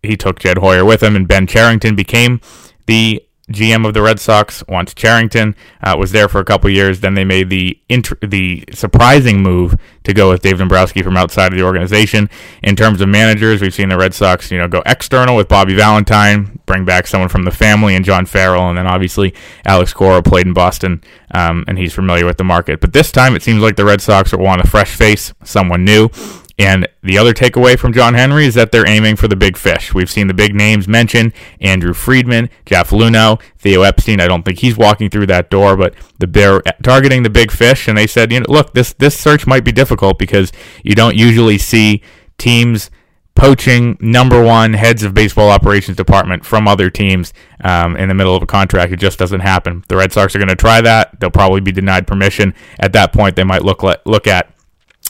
He 0.03 0.15
took 0.15 0.37
Jed 0.39 0.59
Hoyer 0.59 0.85
with 0.85 1.01
him, 1.01 1.15
and 1.15 1.27
Ben 1.27 1.47
Cherington 1.47 1.95
became 1.95 2.39
the 2.85 3.24
GM 3.51 3.87
of 3.87 3.93
the 3.93 4.01
Red 4.01 4.19
Sox 4.19 4.63
once 4.67 4.93
Cherington, 4.93 5.55
uh, 5.83 5.95
was 5.97 6.11
there 6.11 6.27
for 6.27 6.39
a 6.39 6.45
couple 6.45 6.69
years. 6.69 7.01
Then 7.01 7.13
they 7.13 7.23
made 7.23 7.49
the 7.49 7.79
int- 7.89 8.19
the 8.21 8.63
surprising 8.73 9.43
move 9.43 9.75
to 10.03 10.13
go 10.13 10.29
with 10.29 10.41
Dave 10.41 10.57
Dombrowski 10.57 11.03
from 11.03 11.15
outside 11.15 11.51
of 11.51 11.57
the 11.57 11.63
organization. 11.63 12.29
In 12.63 12.75
terms 12.75 13.01
of 13.01 13.09
managers, 13.09 13.61
we've 13.61 13.73
seen 13.73 13.89
the 13.89 13.97
Red 13.97 14.13
Sox, 14.13 14.51
you 14.51 14.57
know, 14.57 14.67
go 14.67 14.81
external 14.85 15.35
with 15.35 15.47
Bobby 15.47 15.75
Valentine, 15.75 16.59
bring 16.65 16.85
back 16.85 17.05
someone 17.05 17.29
from 17.29 17.43
the 17.43 17.51
family 17.51 17.95
and 17.95 18.03
John 18.03 18.25
Farrell, 18.25 18.67
and 18.67 18.77
then 18.77 18.87
obviously 18.87 19.33
Alex 19.65 19.93
Cora 19.93 20.23
played 20.23 20.47
in 20.47 20.53
Boston, 20.53 21.03
um, 21.31 21.65
and 21.67 21.77
he's 21.77 21.93
familiar 21.93 22.25
with 22.25 22.37
the 22.37 22.43
market. 22.43 22.81
But 22.81 22.93
this 22.93 23.11
time, 23.11 23.35
it 23.35 23.43
seems 23.43 23.61
like 23.61 23.75
the 23.75 23.85
Red 23.85 24.01
Sox 24.01 24.33
want 24.33 24.61
a 24.61 24.67
fresh 24.67 24.95
face, 24.95 25.33
someone 25.43 25.85
new. 25.85 26.09
And 26.57 26.87
the 27.03 27.17
other 27.17 27.33
takeaway 27.33 27.77
from 27.77 27.91
John 27.91 28.13
Henry 28.13 28.45
is 28.45 28.53
that 28.53 28.71
they're 28.71 28.87
aiming 28.87 29.17
for 29.17 29.27
the 29.27 29.35
big 29.35 29.57
fish. 29.57 29.93
We've 29.93 30.09
seen 30.09 30.27
the 30.27 30.33
big 30.33 30.55
names 30.55 30.87
mentioned 30.87 31.33
Andrew 31.59 31.93
Friedman, 31.93 32.49
Jeff 32.65 32.91
Luhnow, 32.91 33.41
Theo 33.57 33.81
Epstein. 33.81 34.21
I 34.21 34.27
don't 34.27 34.43
think 34.43 34.59
he's 34.59 34.77
walking 34.77 35.09
through 35.09 35.27
that 35.27 35.49
door, 35.49 35.75
but 35.75 35.95
the, 36.17 36.27
they're 36.27 36.61
targeting 36.81 37.23
the 37.23 37.29
big 37.29 37.51
fish. 37.51 37.89
And 37.89 37.97
they 37.97 38.07
said, 38.07 38.31
you 38.31 38.39
know, 38.39 38.45
look, 38.47 38.73
this, 38.73 38.93
this 38.93 39.19
search 39.19 39.45
might 39.45 39.65
be 39.65 39.73
difficult 39.73 40.17
because 40.17 40.53
you 40.81 40.95
don't 40.95 41.17
usually 41.17 41.57
see 41.57 42.01
teams 42.37 42.89
poaching 43.35 43.97
number 43.99 44.41
one 44.41 44.73
heads 44.73 45.03
of 45.03 45.13
baseball 45.13 45.49
operations 45.49 45.97
department 45.97 46.45
from 46.45 46.69
other 46.69 46.89
teams 46.89 47.33
um, 47.65 47.97
in 47.97 48.07
the 48.07 48.15
middle 48.15 48.33
of 48.33 48.41
a 48.41 48.45
contract. 48.45 48.93
It 48.93 48.97
just 48.97 49.19
doesn't 49.19 49.41
happen. 49.41 49.83
The 49.89 49.97
Red 49.97 50.13
Sox 50.13 50.33
are 50.35 50.39
going 50.39 50.47
to 50.47 50.55
try 50.55 50.79
that. 50.79 51.19
They'll 51.19 51.29
probably 51.29 51.59
be 51.59 51.73
denied 51.73 52.07
permission. 52.07 52.55
At 52.79 52.93
that 52.93 53.11
point, 53.11 53.35
they 53.35 53.43
might 53.43 53.63
look 53.63 53.83
look 53.83 54.25
at 54.25 54.54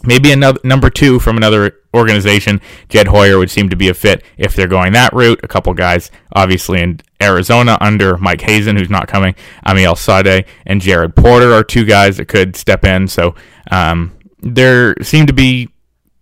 Maybe 0.05 0.31
another 0.31 0.59
number 0.63 0.89
two 0.89 1.19
from 1.19 1.38
another 1.38 1.79
organization, 1.93 2.62
Jed 2.89 3.07
Hoyer 3.07 3.38
would 3.38 3.50
seem 3.50 3.69
to 3.69 3.75
be 3.75 3.89
a 3.89 3.93
fit 3.93 4.24
if 4.38 4.55
they're 4.55 4.67
going 4.67 4.93
that 4.93 5.13
route. 5.13 5.39
A 5.43 5.47
couple 5.47 5.74
guys, 5.74 6.12
obviously 6.33 6.81
in 6.81 7.00
Arizona 7.21 7.77
under 7.81 8.17
Mike 8.17 8.41
Hazen, 8.41 8.75
who's 8.75 8.89
not 8.89 9.07
coming. 9.07 9.35
Amiel 9.65 9.95
Sawdaye 9.95 10.45
and 10.65 10.81
Jared 10.81 11.15
Porter 11.15 11.53
are 11.53 11.63
two 11.63 11.85
guys 11.85 12.17
that 12.17 12.27
could 12.27 12.55
step 12.55 12.83
in. 12.83 13.07
So 13.07 13.35
um, 13.71 14.17
there 14.39 14.95
seem 15.01 15.25
to 15.27 15.33
be 15.33 15.69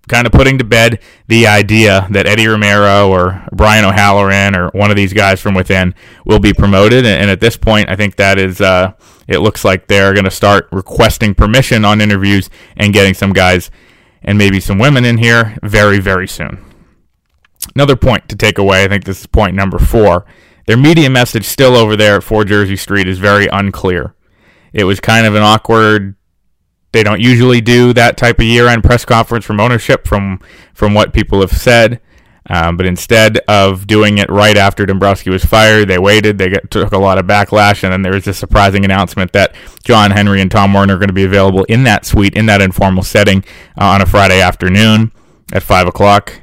kind 0.08 0.28
of 0.28 0.34
putting 0.34 0.58
to 0.58 0.64
bed 0.64 1.00
the 1.28 1.48
idea 1.48 2.08
that 2.12 2.26
Eddie 2.26 2.48
Romero 2.48 3.10
or 3.10 3.46
Brian 3.54 3.86
O'Halloran 3.86 4.56
or 4.56 4.70
one 4.70 4.90
of 4.90 4.98
these 4.98 5.14
guys 5.14 5.40
from 5.40 5.54
within 5.54 5.96
will 6.26 6.40
be 6.40 6.54
promoted. 6.54 7.06
And, 7.06 7.30
at 7.30 7.40
this 7.40 7.56
point, 7.56 7.90
I 7.90 7.96
think 7.96 8.18
that 8.18 8.38
is, 8.38 8.60
uh, 8.60 8.94
it 9.28 9.40
looks 9.40 9.64
like 9.64 9.88
they're 9.88 10.14
going 10.14 10.26
to 10.26 10.32
start 10.32 10.68
requesting 10.72 11.34
permission 11.34 11.86
on 11.86 12.02
interviews 12.02 12.50
and 12.76 12.94
getting 12.94 13.14
some 13.14 13.32
guys 13.32 13.72
and 14.22 14.38
maybe 14.38 14.60
some 14.60 14.78
women 14.78 15.06
in 15.06 15.18
here 15.18 15.58
very, 15.64 16.00
very 16.00 16.28
soon. 16.28 16.64
Another 17.76 17.96
point 17.96 18.28
to 18.30 18.36
take 18.36 18.58
away, 18.58 18.84
I 18.84 18.88
think 18.88 19.06
this 19.06 19.22
is 19.22 19.28
point 19.28 19.56
number 19.56 19.80
four. 19.80 20.26
Their 20.66 20.78
media 20.78 21.10
message 21.10 21.46
still 21.46 21.76
over 21.76 21.96
there 21.96 22.18
at 22.18 22.24
4 22.24 22.46
Jersey 22.46 22.78
Street 22.78 23.08
is 23.08 23.20
very 23.20 23.48
unclear. 23.48 24.16
It 24.72 24.86
was 24.86 25.00
kind 25.00 25.26
of 25.26 25.36
an 25.36 25.44
awkward 25.44 26.16
they 26.94 27.04
don't 27.04 27.20
usually 27.20 27.60
do 27.60 27.92
that 27.94 28.18
type 28.18 28.40
of 28.40 28.46
year-end 28.46 28.84
press 28.84 29.04
conference 29.04 29.44
from 29.44 29.60
ownership, 29.60 30.08
from 30.08 30.40
from 30.74 30.94
what 30.94 31.12
people 31.12 31.42
have 31.42 31.52
said. 31.52 32.00
Um, 32.50 32.76
but 32.76 32.86
instead 32.86 33.38
of 33.48 33.88
doing 33.88 34.18
it 34.18 34.30
right 34.30 34.58
after 34.58 34.86
Dombrowski 34.86 35.30
was 35.30 35.46
fired, 35.46 35.88
they 35.88 35.98
waited. 35.98 36.38
They 36.38 36.50
get, 36.50 36.70
took 36.70 36.92
a 36.92 36.98
lot 36.98 37.18
of 37.18 37.26
backlash, 37.26 37.84
and 37.84 37.94
then 37.94 38.02
there 38.02 38.14
was 38.14 38.28
a 38.28 38.34
surprising 38.34 38.84
announcement 38.84 39.32
that 39.32 39.56
John 39.84 40.12
Henry 40.12 40.42
and 40.42 40.52
Tom 40.52 40.74
Werner 40.74 40.96
are 40.96 40.98
going 40.98 41.08
to 41.08 41.14
be 41.14 41.24
available 41.24 41.64
in 41.66 41.84
that 41.86 42.06
suite, 42.06 42.36
in 42.36 42.46
that 42.48 42.62
informal 42.62 43.04
setting, 43.04 43.46
uh, 43.80 43.86
on 43.86 44.02
a 44.02 44.06
Friday 44.06 44.42
afternoon 44.42 45.12
at 45.54 45.64
five 45.64 45.88
o'clock. 45.88 46.42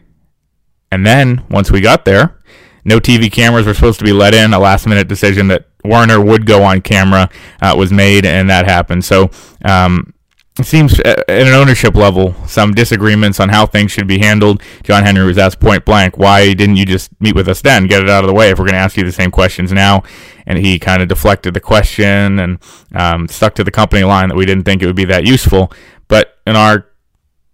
And 0.90 1.06
then 1.06 1.44
once 1.50 1.70
we 1.70 1.80
got 1.80 2.04
there, 2.04 2.38
no 2.84 2.98
TV 2.98 3.30
cameras 3.30 3.66
were 3.66 3.74
supposed 3.74 3.98
to 3.98 4.04
be 4.04 4.12
let 4.12 4.34
in. 4.34 4.54
A 4.54 4.58
last-minute 4.58 5.06
decision 5.06 5.48
that 5.48 5.66
Werner 5.84 6.20
would 6.20 6.46
go 6.46 6.64
on 6.64 6.80
camera 6.80 7.28
uh, 7.60 7.74
was 7.76 7.92
made, 7.92 8.24
and 8.24 8.50
that 8.50 8.64
happened. 8.64 9.04
So. 9.04 9.30
Um, 9.64 10.14
it 10.58 10.66
seems 10.66 10.98
uh, 11.00 11.22
at 11.28 11.46
an 11.46 11.54
ownership 11.54 11.94
level, 11.94 12.34
some 12.46 12.74
disagreements 12.74 13.38
on 13.40 13.48
how 13.48 13.66
things 13.66 13.92
should 13.92 14.06
be 14.06 14.18
handled. 14.18 14.62
John 14.82 15.04
Henry 15.04 15.24
was 15.24 15.38
asked 15.38 15.60
point 15.60 15.84
blank, 15.84 16.18
why 16.18 16.52
didn't 16.54 16.76
you 16.76 16.84
just 16.84 17.10
meet 17.20 17.34
with 17.34 17.48
us 17.48 17.62
then? 17.62 17.86
Get 17.86 18.02
it 18.02 18.10
out 18.10 18.24
of 18.24 18.28
the 18.28 18.34
way 18.34 18.50
if 18.50 18.58
we're 18.58 18.66
going 18.66 18.74
to 18.74 18.80
ask 18.80 18.96
you 18.96 19.04
the 19.04 19.12
same 19.12 19.30
questions 19.30 19.72
now. 19.72 20.02
And 20.46 20.58
he 20.58 20.78
kind 20.78 21.02
of 21.02 21.08
deflected 21.08 21.54
the 21.54 21.60
question 21.60 22.40
and 22.40 22.58
um, 22.94 23.28
stuck 23.28 23.54
to 23.54 23.64
the 23.64 23.70
company 23.70 24.02
line 24.02 24.28
that 24.28 24.34
we 24.34 24.44
didn't 24.44 24.64
think 24.64 24.82
it 24.82 24.86
would 24.86 24.96
be 24.96 25.04
that 25.06 25.24
useful. 25.24 25.72
But 26.08 26.38
in 26.46 26.56
our 26.56 26.88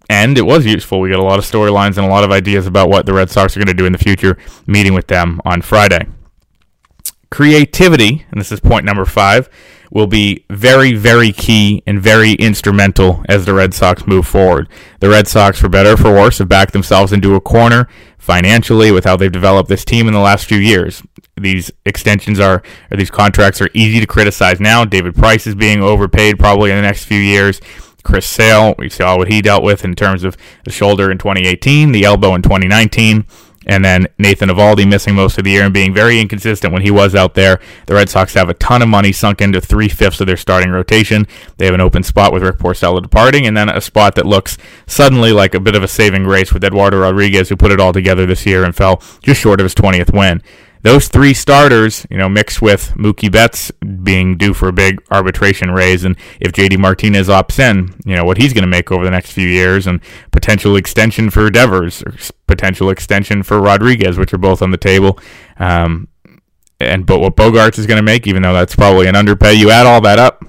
end, 0.08 0.38
it 0.38 0.46
was 0.46 0.64
useful. 0.64 1.00
We 1.00 1.10
got 1.10 1.20
a 1.20 1.22
lot 1.22 1.38
of 1.38 1.44
storylines 1.44 1.98
and 1.98 2.06
a 2.06 2.08
lot 2.08 2.24
of 2.24 2.30
ideas 2.30 2.66
about 2.66 2.88
what 2.88 3.04
the 3.04 3.12
Red 3.12 3.28
Sox 3.28 3.56
are 3.56 3.60
going 3.60 3.66
to 3.66 3.74
do 3.74 3.86
in 3.86 3.92
the 3.92 3.98
future, 3.98 4.38
meeting 4.66 4.94
with 4.94 5.08
them 5.08 5.40
on 5.44 5.60
Friday. 5.60 6.06
Creativity, 7.30 8.24
and 8.30 8.40
this 8.40 8.50
is 8.50 8.60
point 8.60 8.86
number 8.86 9.04
five 9.04 9.50
will 9.90 10.06
be 10.06 10.44
very, 10.50 10.92
very 10.92 11.32
key 11.32 11.82
and 11.86 12.00
very 12.00 12.32
instrumental 12.32 13.24
as 13.28 13.46
the 13.46 13.54
Red 13.54 13.74
Sox 13.74 14.06
move 14.06 14.26
forward. 14.26 14.68
The 15.00 15.08
Red 15.08 15.28
Sox, 15.28 15.58
for 15.58 15.68
better 15.68 15.92
or 15.92 15.96
for 15.96 16.12
worse, 16.12 16.38
have 16.38 16.48
backed 16.48 16.72
themselves 16.72 17.12
into 17.12 17.34
a 17.34 17.40
corner 17.40 17.88
financially 18.18 18.90
with 18.90 19.04
how 19.04 19.16
they've 19.16 19.30
developed 19.30 19.68
this 19.68 19.84
team 19.84 20.08
in 20.08 20.12
the 20.12 20.20
last 20.20 20.46
few 20.46 20.58
years. 20.58 21.02
These 21.36 21.70
extensions 21.84 22.40
are, 22.40 22.62
or 22.90 22.96
these 22.96 23.10
contracts 23.10 23.60
are 23.60 23.68
easy 23.72 24.00
to 24.00 24.06
criticize 24.06 24.58
now. 24.58 24.84
David 24.84 25.14
Price 25.14 25.46
is 25.46 25.54
being 25.54 25.82
overpaid 25.82 26.38
probably 26.38 26.70
in 26.70 26.76
the 26.76 26.82
next 26.82 27.04
few 27.04 27.20
years. 27.20 27.60
Chris 28.02 28.26
Sale, 28.26 28.74
we 28.78 28.88
saw 28.88 29.16
what 29.16 29.28
he 29.28 29.42
dealt 29.42 29.64
with 29.64 29.84
in 29.84 29.94
terms 29.94 30.24
of 30.24 30.36
the 30.64 30.70
shoulder 30.70 31.10
in 31.10 31.18
2018, 31.18 31.92
the 31.92 32.04
elbow 32.04 32.34
in 32.34 32.42
2019 32.42 33.26
and 33.66 33.84
then 33.84 34.06
Nathan 34.18 34.48
Eovaldi 34.48 34.88
missing 34.88 35.14
most 35.14 35.38
of 35.38 35.44
the 35.44 35.50
year 35.50 35.64
and 35.64 35.74
being 35.74 35.92
very 35.92 36.20
inconsistent 36.20 36.72
when 36.72 36.82
he 36.82 36.90
was 36.90 37.14
out 37.14 37.34
there. 37.34 37.60
The 37.86 37.94
Red 37.94 38.08
Sox 38.08 38.34
have 38.34 38.48
a 38.48 38.54
ton 38.54 38.82
of 38.82 38.88
money 38.88 39.12
sunk 39.12 39.40
into 39.40 39.60
three 39.60 39.88
fifths 39.88 40.20
of 40.20 40.26
their 40.26 40.36
starting 40.36 40.70
rotation. 40.70 41.26
They 41.56 41.66
have 41.66 41.74
an 41.74 41.80
open 41.80 42.02
spot 42.02 42.32
with 42.32 42.42
Rick 42.42 42.58
Porcello 42.58 43.02
departing, 43.02 43.46
and 43.46 43.56
then 43.56 43.68
a 43.68 43.80
spot 43.80 44.14
that 44.14 44.26
looks 44.26 44.56
suddenly 44.86 45.32
like 45.32 45.54
a 45.54 45.60
bit 45.60 45.74
of 45.74 45.82
a 45.82 45.88
saving 45.88 46.24
grace 46.24 46.52
with 46.52 46.64
Eduardo 46.64 47.00
Rodriguez, 47.00 47.48
who 47.48 47.56
put 47.56 47.72
it 47.72 47.80
all 47.80 47.92
together 47.92 48.26
this 48.26 48.46
year 48.46 48.64
and 48.64 48.74
fell 48.74 49.02
just 49.22 49.40
short 49.40 49.60
of 49.60 49.64
his 49.64 49.74
20th 49.74 50.16
win 50.16 50.42
those 50.86 51.08
three 51.08 51.34
starters, 51.34 52.06
you 52.10 52.16
know, 52.16 52.28
mixed 52.28 52.62
with 52.62 52.92
Mookie 52.94 53.30
Betts 53.30 53.72
being 54.04 54.38
due 54.38 54.54
for 54.54 54.68
a 54.68 54.72
big 54.72 55.02
arbitration 55.10 55.72
raise, 55.72 56.04
and 56.04 56.16
if 56.40 56.52
JD 56.52 56.78
Martinez 56.78 57.26
opts 57.26 57.58
in, 57.58 57.92
you 58.04 58.14
know, 58.14 58.24
what 58.24 58.38
he's 58.38 58.52
going 58.52 58.62
to 58.62 58.68
make 58.68 58.92
over 58.92 59.04
the 59.04 59.10
next 59.10 59.32
few 59.32 59.48
years, 59.48 59.88
and 59.88 60.00
potential 60.30 60.76
extension 60.76 61.28
for 61.28 61.50
Devers, 61.50 62.04
or 62.04 62.14
potential 62.46 62.88
extension 62.88 63.42
for 63.42 63.60
Rodriguez, 63.60 64.16
which 64.16 64.32
are 64.32 64.38
both 64.38 64.62
on 64.62 64.70
the 64.70 64.76
table. 64.76 65.18
Um, 65.58 66.06
and 66.78 67.04
but 67.04 67.18
what 67.18 67.34
Bogaerts 67.34 67.80
is 67.80 67.86
going 67.86 67.98
to 67.98 68.02
make, 68.04 68.28
even 68.28 68.42
though 68.42 68.52
that's 68.52 68.76
probably 68.76 69.08
an 69.08 69.16
underpay, 69.16 69.54
you 69.54 69.70
add 69.70 69.86
all 69.86 70.00
that 70.02 70.20
up. 70.20 70.44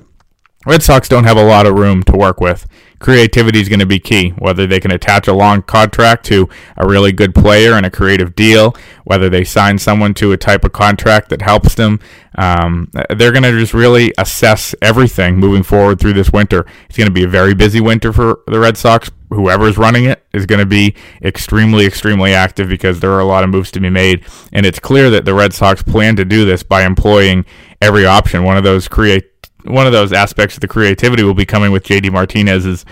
Red 0.68 0.84
Sox 0.84 1.10
don't 1.10 1.24
have 1.24 1.38
a 1.38 1.46
lot 1.46 1.66
of 1.66 1.74
room 1.74 2.04
to 2.04 2.16
work 2.16 2.40
with 2.40 2.68
creativity 3.00 3.60
is 3.60 3.70
going 3.70 3.80
to 3.80 3.86
be 3.86 4.00
key. 4.00 4.30
Whether 4.32 4.68
they 4.68 4.80
can 4.80 4.92
attach 4.92 5.28
a 5.28 5.34
long 5.34 5.62
contract 5.62 6.26
to 6.28 6.50
a 6.76 6.88
really 6.88 7.12
good 7.12 7.36
player 7.36 7.74
and 7.74 7.86
a 7.86 7.92
creative 7.92 8.36
deal, 8.36 8.76
whether 9.04 9.30
they 9.30 9.44
sign 9.44 9.78
someone 9.78 10.14
to 10.16 10.32
a 10.32 10.38
type 10.38 10.64
of 10.64 10.74
contract 10.74 11.30
that 11.30 11.42
helps 11.42 11.76
them, 11.76 12.00
um, 12.36 12.92
they're 13.16 13.32
going 13.32 13.44
to 13.44 13.60
just 13.60 13.74
really 13.74 14.14
assess 14.18 14.76
everything 14.82 15.38
moving 15.38 15.64
forward 15.64 16.00
through 16.00 16.14
this 16.14 16.32
winter. 16.32 16.66
It's 16.88 16.98
going 16.98 17.08
to 17.08 17.14
be 17.14 17.24
a 17.24 17.28
very 17.28 17.54
busy 17.54 17.82
winter 17.82 18.14
for 18.14 18.40
the 18.48 18.60
Red 18.60 18.78
Sox. 18.78 19.10
Whoever's 19.30 19.78
running 19.78 20.06
it 20.06 20.26
is 20.34 20.46
going 20.46 20.60
to 20.60 20.66
be 20.66 20.96
extremely, 21.22 21.86
extremely 21.86 22.34
active 22.34 22.70
because 22.70 23.00
there 23.00 23.12
are 23.12 23.20
a 23.20 23.26
lot 23.26 23.44
of 23.44 23.50
moves 23.50 23.72
to 23.72 23.80
be 23.80 23.90
made. 23.90 24.26
And 24.54 24.66
it's 24.66 24.80
clear 24.80 25.10
that 25.10 25.26
the 25.26 25.34
Red 25.34 25.54
Sox 25.54 25.84
plan 25.84 26.16
to 26.16 26.26
do 26.26 26.46
this 26.46 26.64
by 26.64 26.86
employing 26.86 27.46
every 27.82 28.06
option. 28.06 28.44
One 28.44 28.58
of 28.58 28.64
those 28.64 28.88
create 28.88 29.37
one 29.68 29.86
of 29.86 29.94
those 29.94 30.14
aspects 30.14 30.56
of 30.56 30.62
the 30.62 30.68
creativity 30.68 31.24
will 31.24 31.34
be 31.34 31.46
coming 31.46 31.72
with 31.72 31.84
JD 31.84 32.12
Martinez's 32.12 32.86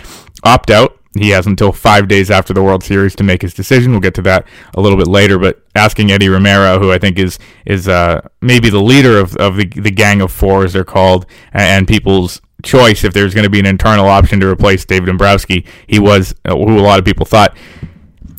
opt 0.43 0.69
out. 0.69 0.99
He 1.17 1.29
has 1.29 1.47
until 1.47 1.71
five 1.71 2.09
days 2.09 2.29
after 2.29 2.53
the 2.53 2.61
World 2.61 2.83
Series 2.83 3.15
to 3.15 3.23
make 3.23 3.41
his 3.41 3.53
decision. 3.53 3.91
We'll 3.91 4.01
get 4.01 4.15
to 4.15 4.21
that 4.23 4.45
a 4.73 4.81
little 4.81 4.97
bit 4.97 5.07
later. 5.07 5.39
But 5.39 5.63
asking 5.73 6.11
Eddie 6.11 6.27
Romero, 6.27 6.77
who 6.77 6.91
I 6.91 6.97
think 6.97 7.17
is 7.17 7.39
is 7.65 7.87
uh, 7.87 8.27
maybe 8.41 8.69
the 8.69 8.81
leader 8.81 9.17
of, 9.17 9.35
of 9.37 9.55
the, 9.55 9.65
the 9.65 9.91
Gang 9.91 10.21
of 10.21 10.31
Four, 10.31 10.65
as 10.65 10.73
they're 10.73 10.83
called, 10.83 11.25
and 11.53 11.87
people's 11.87 12.41
choice 12.63 13.03
if 13.03 13.13
there's 13.13 13.33
going 13.33 13.45
to 13.45 13.49
be 13.49 13.59
an 13.59 13.65
internal 13.65 14.07
option 14.07 14.39
to 14.41 14.47
replace 14.47 14.83
David 14.83 15.05
Dombrowski, 15.05 15.65
he 15.87 15.99
was 15.99 16.35
uh, 16.43 16.53
who 16.53 16.79
a 16.79 16.81
lot 16.81 16.99
of 16.99 17.05
people 17.05 17.25
thought 17.25 17.55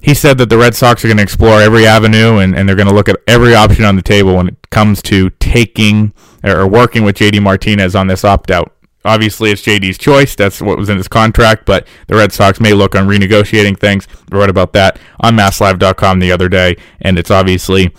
he 0.06 0.14
said 0.14 0.38
that 0.38 0.48
the 0.48 0.56
Red 0.56 0.76
Sox 0.76 1.04
are 1.04 1.08
going 1.08 1.16
to 1.16 1.22
explore 1.22 1.60
every 1.60 1.84
avenue 1.84 2.38
and, 2.38 2.54
and 2.54 2.68
they're 2.68 2.76
going 2.76 2.86
to 2.86 2.94
look 2.94 3.08
at 3.08 3.16
every 3.26 3.56
option 3.56 3.84
on 3.84 3.96
the 3.96 4.02
table 4.02 4.36
when 4.36 4.46
it 4.46 4.70
comes 4.70 5.02
to 5.02 5.30
taking 5.40 6.12
or 6.46 6.66
working 6.66 7.04
with 7.04 7.16
JD 7.16 7.42
Martinez 7.42 7.94
on 7.94 8.06
this 8.06 8.24
opt 8.24 8.50
out. 8.50 8.72
Obviously, 9.04 9.50
it's 9.50 9.62
JD's 9.62 9.98
choice. 9.98 10.34
That's 10.34 10.60
what 10.60 10.78
was 10.78 10.88
in 10.88 10.96
his 10.96 11.08
contract, 11.08 11.64
but 11.64 11.86
the 12.08 12.16
Red 12.16 12.32
Sox 12.32 12.58
may 12.58 12.72
look 12.72 12.94
on 12.94 13.06
renegotiating 13.06 13.78
things. 13.78 14.08
I 14.32 14.36
wrote 14.36 14.50
about 14.50 14.72
that 14.72 14.98
on 15.20 15.36
MassLive.com 15.36 16.18
the 16.18 16.32
other 16.32 16.48
day, 16.48 16.76
and 17.00 17.18
it's 17.18 17.30
obviously 17.30 17.94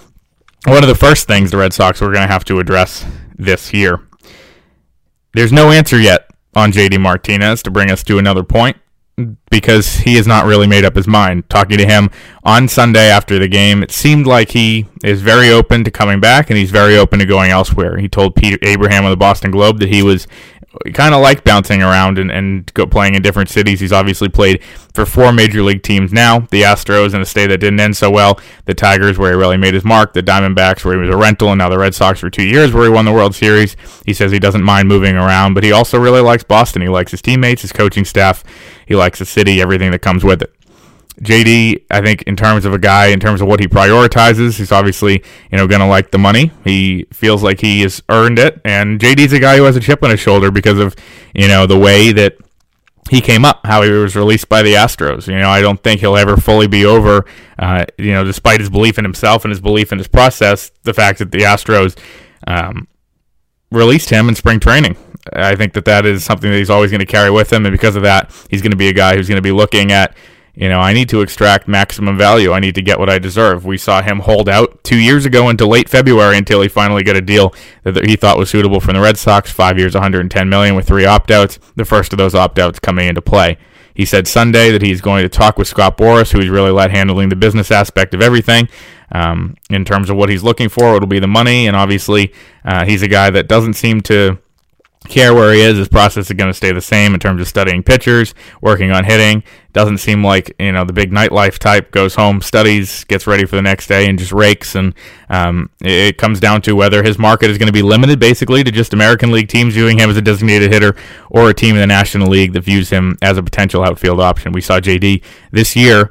one 0.65 0.83
of 0.83 0.89
the 0.89 0.95
first 0.95 1.27
things 1.27 1.51
the 1.51 1.57
Red 1.57 1.73
Sox 1.73 2.01
were 2.01 2.11
going 2.11 2.27
to 2.27 2.31
have 2.31 2.43
to 2.45 2.59
address 2.59 3.05
this 3.37 3.73
year. 3.73 4.01
There's 5.33 5.53
no 5.53 5.71
answer 5.71 5.99
yet 5.99 6.29
on 6.55 6.71
JD 6.71 6.99
Martinez 6.99 7.63
to 7.63 7.71
bring 7.71 7.89
us 7.89 8.03
to 8.03 8.17
another 8.17 8.43
point 8.43 8.75
because 9.49 9.95
he 9.97 10.15
has 10.15 10.27
not 10.27 10.45
really 10.45 10.67
made 10.67 10.85
up 10.85 10.95
his 10.95 11.07
mind. 11.07 11.49
Talking 11.49 11.77
to 11.79 11.85
him 11.85 12.09
on 12.43 12.67
Sunday 12.67 13.09
after 13.09 13.39
the 13.39 13.47
game, 13.47 13.81
it 13.81 13.91
seemed 13.91 14.27
like 14.27 14.51
he 14.51 14.85
is 15.03 15.21
very 15.21 15.49
open 15.49 15.83
to 15.83 15.91
coming 15.91 16.19
back 16.19 16.49
and 16.49 16.57
he's 16.57 16.69
very 16.69 16.95
open 16.97 17.17
to 17.19 17.25
going 17.25 17.49
elsewhere. 17.49 17.97
He 17.97 18.07
told 18.07 18.35
Peter 18.35 18.59
Abraham 18.61 19.05
of 19.05 19.09
the 19.09 19.17
Boston 19.17 19.49
Globe 19.49 19.79
that 19.79 19.89
he 19.89 20.03
was 20.03 20.27
kind 20.93 21.13
of 21.13 21.21
like 21.21 21.43
bouncing 21.43 21.81
around 21.81 22.19
and, 22.19 22.31
and 22.31 22.71
playing 22.91 23.15
in 23.15 23.21
different 23.21 23.49
cities. 23.49 23.79
He's 23.79 23.93
obviously 23.93 24.29
played 24.29 24.63
for 24.93 25.05
four 25.05 25.31
major 25.31 25.63
league 25.63 25.83
teams 25.83 26.11
now. 26.11 26.41
The 26.51 26.63
Astros 26.63 27.13
in 27.13 27.21
a 27.21 27.25
state 27.25 27.47
that 27.47 27.59
didn't 27.59 27.79
end 27.79 27.95
so 27.95 28.11
well. 28.11 28.39
The 28.65 28.73
Tigers 28.73 29.17
where 29.17 29.31
he 29.31 29.37
really 29.37 29.57
made 29.57 29.73
his 29.73 29.85
mark. 29.85 30.13
The 30.13 30.23
Diamondbacks 30.23 30.83
where 30.83 30.93
he 30.95 30.99
was 30.99 31.13
a 31.13 31.17
rental, 31.17 31.49
and 31.49 31.59
now 31.59 31.69
the 31.69 31.77
Red 31.77 31.95
Sox 31.95 32.19
for 32.19 32.29
two 32.29 32.43
years 32.43 32.73
where 32.73 32.83
he 32.83 32.89
won 32.89 33.05
the 33.05 33.13
World 33.13 33.35
Series. 33.35 33.75
He 34.05 34.13
says 34.13 34.31
he 34.31 34.39
doesn't 34.39 34.63
mind 34.63 34.87
moving 34.87 35.15
around, 35.15 35.53
but 35.53 35.63
he 35.63 35.71
also 35.71 35.99
really 35.99 36.21
likes 36.21 36.43
Boston. 36.43 36.81
He 36.81 36.89
likes 36.89 37.11
his 37.11 37.21
teammates, 37.21 37.61
his 37.61 37.71
coaching 37.71 38.05
staff. 38.05 38.43
He 38.85 38.95
likes 38.95 39.19
the 39.19 39.25
city, 39.25 39.61
everything 39.61 39.91
that 39.91 39.99
comes 39.99 40.23
with 40.23 40.41
it. 40.41 40.56
JD, 41.21 41.85
I 41.89 42.01
think 42.01 42.21
in 42.23 42.35
terms 42.35 42.65
of 42.65 42.73
a 42.73 42.79
guy, 42.79 43.07
in 43.07 43.19
terms 43.19 43.41
of 43.41 43.47
what 43.47 43.59
he 43.59 43.67
prioritizes, 43.67 44.57
he's 44.57 44.71
obviously 44.71 45.23
you 45.51 45.57
know 45.57 45.67
going 45.67 45.81
to 45.81 45.87
like 45.87 46.11
the 46.11 46.17
money. 46.17 46.51
He 46.63 47.07
feels 47.11 47.41
like 47.43 47.59
he 47.59 47.81
has 47.81 48.03
earned 48.09 48.39
it, 48.39 48.61
and 48.63 48.99
JD's 48.99 49.33
a 49.33 49.39
guy 49.39 49.57
who 49.57 49.63
has 49.63 49.75
a 49.75 49.79
chip 49.79 50.03
on 50.03 50.11
his 50.11 50.19
shoulder 50.19 50.51
because 50.51 50.79
of 50.79 50.95
you 51.33 51.47
know 51.47 51.65
the 51.65 51.77
way 51.77 52.11
that 52.11 52.37
he 53.09 53.21
came 53.21 53.45
up, 53.45 53.65
how 53.65 53.81
he 53.81 53.89
was 53.89 54.15
released 54.15 54.49
by 54.49 54.61
the 54.61 54.73
Astros. 54.73 55.27
You 55.27 55.39
know, 55.39 55.49
I 55.49 55.61
don't 55.61 55.81
think 55.81 56.01
he'll 56.01 56.17
ever 56.17 56.37
fully 56.37 56.67
be 56.67 56.85
over. 56.85 57.25
Uh, 57.57 57.85
you 57.97 58.11
know, 58.11 58.23
despite 58.23 58.59
his 58.59 58.69
belief 58.69 58.97
in 58.97 59.05
himself 59.05 59.45
and 59.45 59.51
his 59.51 59.61
belief 59.61 59.91
in 59.91 59.97
his 59.97 60.07
process, 60.07 60.71
the 60.83 60.93
fact 60.93 61.19
that 61.19 61.31
the 61.31 61.39
Astros 61.39 61.97
um, 62.45 62.87
released 63.71 64.09
him 64.09 64.29
in 64.29 64.35
spring 64.35 64.59
training. 64.59 64.97
I 65.33 65.55
think 65.55 65.73
that 65.73 65.85
that 65.85 66.05
is 66.05 66.23
something 66.23 66.49
that 66.49 66.57
he's 66.57 66.69
always 66.69 66.91
going 66.91 66.99
to 66.99 67.05
carry 67.05 67.29
with 67.31 67.51
him, 67.51 67.65
and 67.65 67.73
because 67.73 67.95
of 67.95 68.03
that, 68.03 68.31
he's 68.49 68.61
going 68.61 68.71
to 68.71 68.77
be 68.77 68.87
a 68.87 68.93
guy 68.93 69.15
who's 69.15 69.27
going 69.27 69.37
to 69.37 69.41
be 69.41 69.51
looking 69.51 69.91
at 69.91 70.15
you 70.57 70.69
know, 70.69 70.79
I 70.79 70.91
need 70.91 71.07
to 71.09 71.21
extract 71.21 71.67
maximum 71.67 72.17
value. 72.17 72.51
I 72.51 72.59
need 72.59 72.73
to 72.75 72.81
get 72.81 72.97
what 72.97 73.11
I 73.11 73.19
deserve. 73.19 73.63
We 73.63 73.77
saw 73.77 74.01
him 74.01 74.21
hold 74.21 74.49
out 74.49 74.83
two 74.83 74.97
years 74.97 75.23
ago 75.23 75.49
into 75.49 75.67
late 75.67 75.87
February 75.87 76.35
until 76.35 76.63
he 76.63 76.67
finally 76.67 77.03
got 77.03 77.15
a 77.15 77.21
deal 77.21 77.53
that 77.83 78.07
he 78.07 78.15
thought 78.15 78.39
was 78.39 78.49
suitable 78.49 78.79
from 78.79 78.95
the 78.95 79.01
Red 79.01 79.17
Sox. 79.17 79.51
Five 79.51 79.77
years, 79.77 79.93
110 79.93 80.49
million 80.49 80.75
with 80.75 80.87
three 80.87 81.05
opt-outs. 81.05 81.59
The 81.75 81.85
first 81.85 82.11
of 82.11 82.17
those 82.17 82.33
opt-outs 82.33 82.79
coming 82.79 83.07
into 83.07 83.21
play. 83.21 83.59
He 83.93 84.03
said 84.03 84.27
Sunday 84.27 84.71
that 84.71 84.81
he's 84.81 84.99
going 84.99 85.21
to 85.21 85.29
talk 85.29 85.59
with 85.59 85.67
Scott 85.67 85.95
Boras, 85.95 86.31
who 86.31 86.39
he's 86.39 86.49
really 86.49 86.71
let 86.71 86.89
handling 86.89 87.29
the 87.29 87.35
business 87.35 87.69
aspect 87.69 88.15
of 88.15 88.23
everything. 88.23 88.67
Um, 89.11 89.57
in 89.69 89.85
terms 89.85 90.09
of 90.09 90.17
what 90.17 90.29
he's 90.29 90.41
looking 90.41 90.69
for, 90.69 90.95
it'll 90.95 91.07
be 91.07 91.19
the 91.19 91.27
money, 91.27 91.67
and 91.67 91.77
obviously, 91.77 92.33
uh, 92.65 92.83
he's 92.83 93.03
a 93.03 93.07
guy 93.07 93.29
that 93.29 93.47
doesn't 93.47 93.75
seem 93.75 94.01
to 94.01 94.39
care 95.09 95.33
where 95.33 95.53
he 95.53 95.61
is. 95.61 95.77
His 95.77 95.87
process 95.87 96.29
is 96.29 96.35
going 96.35 96.49
to 96.49 96.53
stay 96.53 96.71
the 96.71 96.81
same 96.81 97.13
in 97.13 97.19
terms 97.19 97.41
of 97.41 97.47
studying 97.47 97.83
pitchers, 97.83 98.33
working 98.61 98.91
on 98.91 99.03
hitting. 99.03 99.43
Doesn't 99.73 99.99
seem 99.99 100.23
like 100.23 100.55
you 100.59 100.71
know 100.71 100.85
the 100.85 100.93
big 100.93 101.11
nightlife 101.11 101.59
type 101.59 101.91
goes 101.91 102.15
home, 102.15 102.41
studies, 102.41 103.03
gets 103.05 103.27
ready 103.27 103.45
for 103.45 103.55
the 103.55 103.61
next 103.61 103.87
day, 103.87 104.07
and 104.07 104.17
just 104.17 104.31
rakes. 104.31 104.75
And 104.75 104.93
um, 105.29 105.69
it 105.81 106.17
comes 106.17 106.39
down 106.39 106.61
to 106.63 106.75
whether 106.75 107.03
his 107.03 107.19
market 107.19 107.49
is 107.49 107.57
going 107.57 107.67
to 107.67 107.73
be 107.73 107.81
limited 107.81 108.19
basically 108.19 108.63
to 108.63 108.71
just 108.71 108.93
American 108.93 109.31
League 109.31 109.49
teams 109.49 109.73
viewing 109.73 109.99
him 109.99 110.09
as 110.09 110.17
a 110.17 110.21
designated 110.21 110.71
hitter, 110.71 110.95
or 111.29 111.49
a 111.49 111.53
team 111.53 111.75
in 111.75 111.81
the 111.81 111.87
National 111.87 112.27
League 112.27 112.53
that 112.53 112.61
views 112.61 112.89
him 112.89 113.17
as 113.21 113.37
a 113.37 113.43
potential 113.43 113.83
outfield 113.83 114.19
option. 114.19 114.51
We 114.51 114.61
saw 114.61 114.79
JD 114.79 115.23
this 115.51 115.75
year 115.75 116.09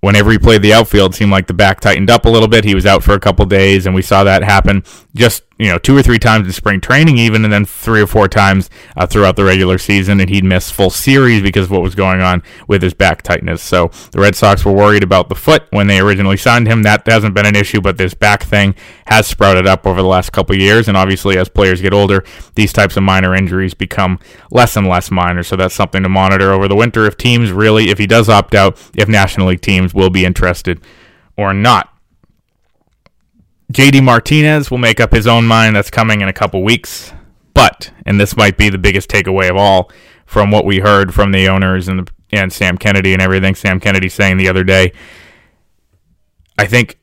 whenever 0.00 0.30
he 0.30 0.38
played 0.38 0.62
the 0.62 0.72
outfield, 0.72 1.14
seemed 1.14 1.30
like 1.30 1.46
the 1.46 1.54
back 1.54 1.80
tightened 1.80 2.10
up 2.10 2.24
a 2.24 2.28
little 2.28 2.48
bit. 2.48 2.64
He 2.64 2.74
was 2.74 2.86
out 2.86 3.02
for 3.02 3.14
a 3.14 3.20
couple 3.20 3.44
days, 3.46 3.86
and 3.86 3.94
we 3.94 4.02
saw 4.02 4.24
that 4.24 4.42
happen 4.42 4.84
just 5.14 5.42
you 5.58 5.68
know 5.68 5.78
two 5.78 5.96
or 5.96 6.02
three 6.02 6.18
times 6.18 6.46
in 6.46 6.52
spring 6.52 6.80
training, 6.80 7.18
even, 7.18 7.44
and 7.44 7.52
then 7.52 7.64
three 7.64 8.00
or 8.00 8.06
four 8.06 8.28
times 8.28 8.70
uh, 8.96 9.06
throughout 9.06 9.36
the 9.36 9.44
regular 9.44 9.78
season. 9.78 10.20
And 10.20 10.30
he'd 10.30 10.44
miss 10.44 10.70
full 10.70 10.90
series 10.90 11.42
because 11.42 11.64
of 11.64 11.70
what 11.70 11.82
was 11.82 11.94
going 11.94 12.20
on 12.20 12.42
with 12.66 12.82
his 12.82 12.94
back 12.94 13.22
tightness. 13.22 13.62
So 13.62 13.88
the 14.12 14.20
Red 14.20 14.36
Sox 14.36 14.64
were 14.64 14.72
worried 14.72 15.02
about 15.02 15.28
the 15.28 15.34
foot 15.34 15.64
when 15.70 15.86
they 15.86 15.98
originally 15.98 16.36
signed 16.36 16.68
him. 16.68 16.82
That 16.82 17.06
hasn't 17.06 17.34
been 17.34 17.46
an 17.46 17.56
issue, 17.56 17.80
but 17.80 17.98
this 17.98 18.14
back 18.14 18.42
thing 18.44 18.74
has 19.06 19.26
sprouted 19.26 19.66
up 19.66 19.86
over 19.86 20.00
the 20.00 20.08
last 20.08 20.30
couple 20.30 20.56
years. 20.56 20.88
And 20.88 20.96
obviously, 20.96 21.36
as 21.38 21.48
players 21.48 21.80
get 21.80 21.92
older, 21.92 22.24
these 22.54 22.72
types 22.72 22.96
of 22.96 23.02
minor 23.02 23.34
injuries 23.34 23.74
become 23.74 24.18
less 24.50 24.76
and 24.76 24.86
less 24.86 25.10
minor. 25.10 25.42
So 25.42 25.56
that's 25.56 25.74
something 25.74 26.02
to 26.02 26.08
monitor 26.08 26.52
over 26.52 26.68
the 26.68 26.76
winter. 26.76 27.06
If 27.06 27.16
teams 27.16 27.50
really, 27.50 27.90
if 27.90 27.98
he 27.98 28.06
does 28.06 28.28
opt 28.28 28.54
out, 28.54 28.78
if 28.94 29.08
National 29.08 29.48
League 29.48 29.60
teams 29.60 29.92
will 29.92 30.10
be 30.10 30.24
interested 30.24 30.80
or 31.36 31.52
not. 31.52 31.92
JD 33.72 34.02
Martinez 34.02 34.70
will 34.70 34.78
make 34.78 34.98
up 34.98 35.12
his 35.12 35.26
own 35.26 35.46
mind. 35.46 35.76
That's 35.76 35.90
coming 35.90 36.20
in 36.20 36.28
a 36.28 36.32
couple 36.32 36.62
weeks. 36.62 37.12
But, 37.52 37.92
and 38.06 38.20
this 38.20 38.36
might 38.36 38.56
be 38.56 38.70
the 38.70 38.78
biggest 38.78 39.10
takeaway 39.10 39.50
of 39.50 39.56
all 39.56 39.90
from 40.26 40.50
what 40.50 40.64
we 40.64 40.78
heard 40.78 41.12
from 41.12 41.32
the 41.32 41.48
owners 41.48 41.88
and 41.88 42.00
the, 42.00 42.12
and 42.30 42.52
Sam 42.52 42.78
Kennedy 42.78 43.12
and 43.12 43.20
everything 43.20 43.54
Sam 43.54 43.80
Kennedy 43.80 44.08
saying 44.08 44.36
the 44.36 44.48
other 44.48 44.64
day. 44.64 44.92
I 46.58 46.66
think 46.66 46.98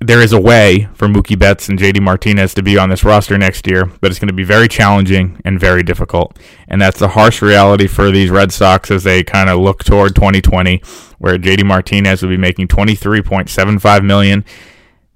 there 0.00 0.20
is 0.20 0.32
a 0.32 0.40
way 0.40 0.88
for 0.94 1.06
Mookie 1.06 1.38
Betts 1.38 1.68
and 1.68 1.78
JD 1.78 2.00
Martinez 2.00 2.54
to 2.54 2.62
be 2.62 2.76
on 2.76 2.88
this 2.88 3.04
roster 3.04 3.38
next 3.38 3.66
year, 3.66 3.86
but 4.00 4.10
it's 4.10 4.18
going 4.18 4.28
to 4.28 4.34
be 4.34 4.44
very 4.44 4.66
challenging 4.68 5.40
and 5.44 5.60
very 5.60 5.82
difficult. 5.82 6.38
And 6.66 6.82
that's 6.82 6.98
the 6.98 7.08
harsh 7.08 7.40
reality 7.40 7.86
for 7.86 8.10
these 8.10 8.28
Red 8.28 8.52
Sox 8.52 8.90
as 8.90 9.04
they 9.04 9.22
kind 9.22 9.48
of 9.48 9.60
look 9.60 9.84
toward 9.84 10.14
2020, 10.14 10.82
where 11.18 11.38
JD 11.38 11.64
Martinez 11.64 12.22
will 12.22 12.30
be 12.30 12.36
making 12.36 12.68
23.75 12.68 14.04
million 14.04 14.44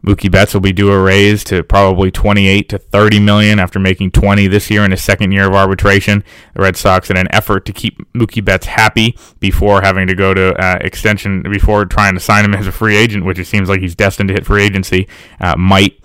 Mookie 0.06 0.30
Betts 0.30 0.54
will 0.54 0.60
be 0.60 0.72
due 0.72 0.92
a 0.92 1.02
raise 1.02 1.42
to 1.44 1.64
probably 1.64 2.12
28 2.12 2.68
to 2.68 2.78
30 2.78 3.18
million 3.18 3.58
after 3.58 3.80
making 3.80 4.12
20 4.12 4.46
this 4.46 4.70
year 4.70 4.84
in 4.84 4.92
his 4.92 5.02
second 5.02 5.32
year 5.32 5.48
of 5.48 5.54
arbitration. 5.54 6.22
The 6.54 6.62
Red 6.62 6.76
Sox, 6.76 7.10
in 7.10 7.16
an 7.16 7.26
effort 7.32 7.66
to 7.66 7.72
keep 7.72 7.98
Mookie 8.12 8.44
Betts 8.44 8.66
happy 8.66 9.18
before 9.40 9.82
having 9.82 10.06
to 10.06 10.14
go 10.14 10.32
to 10.32 10.54
uh, 10.54 10.78
extension, 10.80 11.42
before 11.42 11.84
trying 11.86 12.14
to 12.14 12.20
sign 12.20 12.44
him 12.44 12.54
as 12.54 12.68
a 12.68 12.72
free 12.72 12.96
agent, 12.96 13.24
which 13.24 13.40
it 13.40 13.46
seems 13.46 13.68
like 13.68 13.80
he's 13.80 13.96
destined 13.96 14.28
to 14.28 14.34
hit 14.34 14.46
free 14.46 14.62
agency, 14.62 15.08
uh, 15.40 15.56
might 15.56 16.00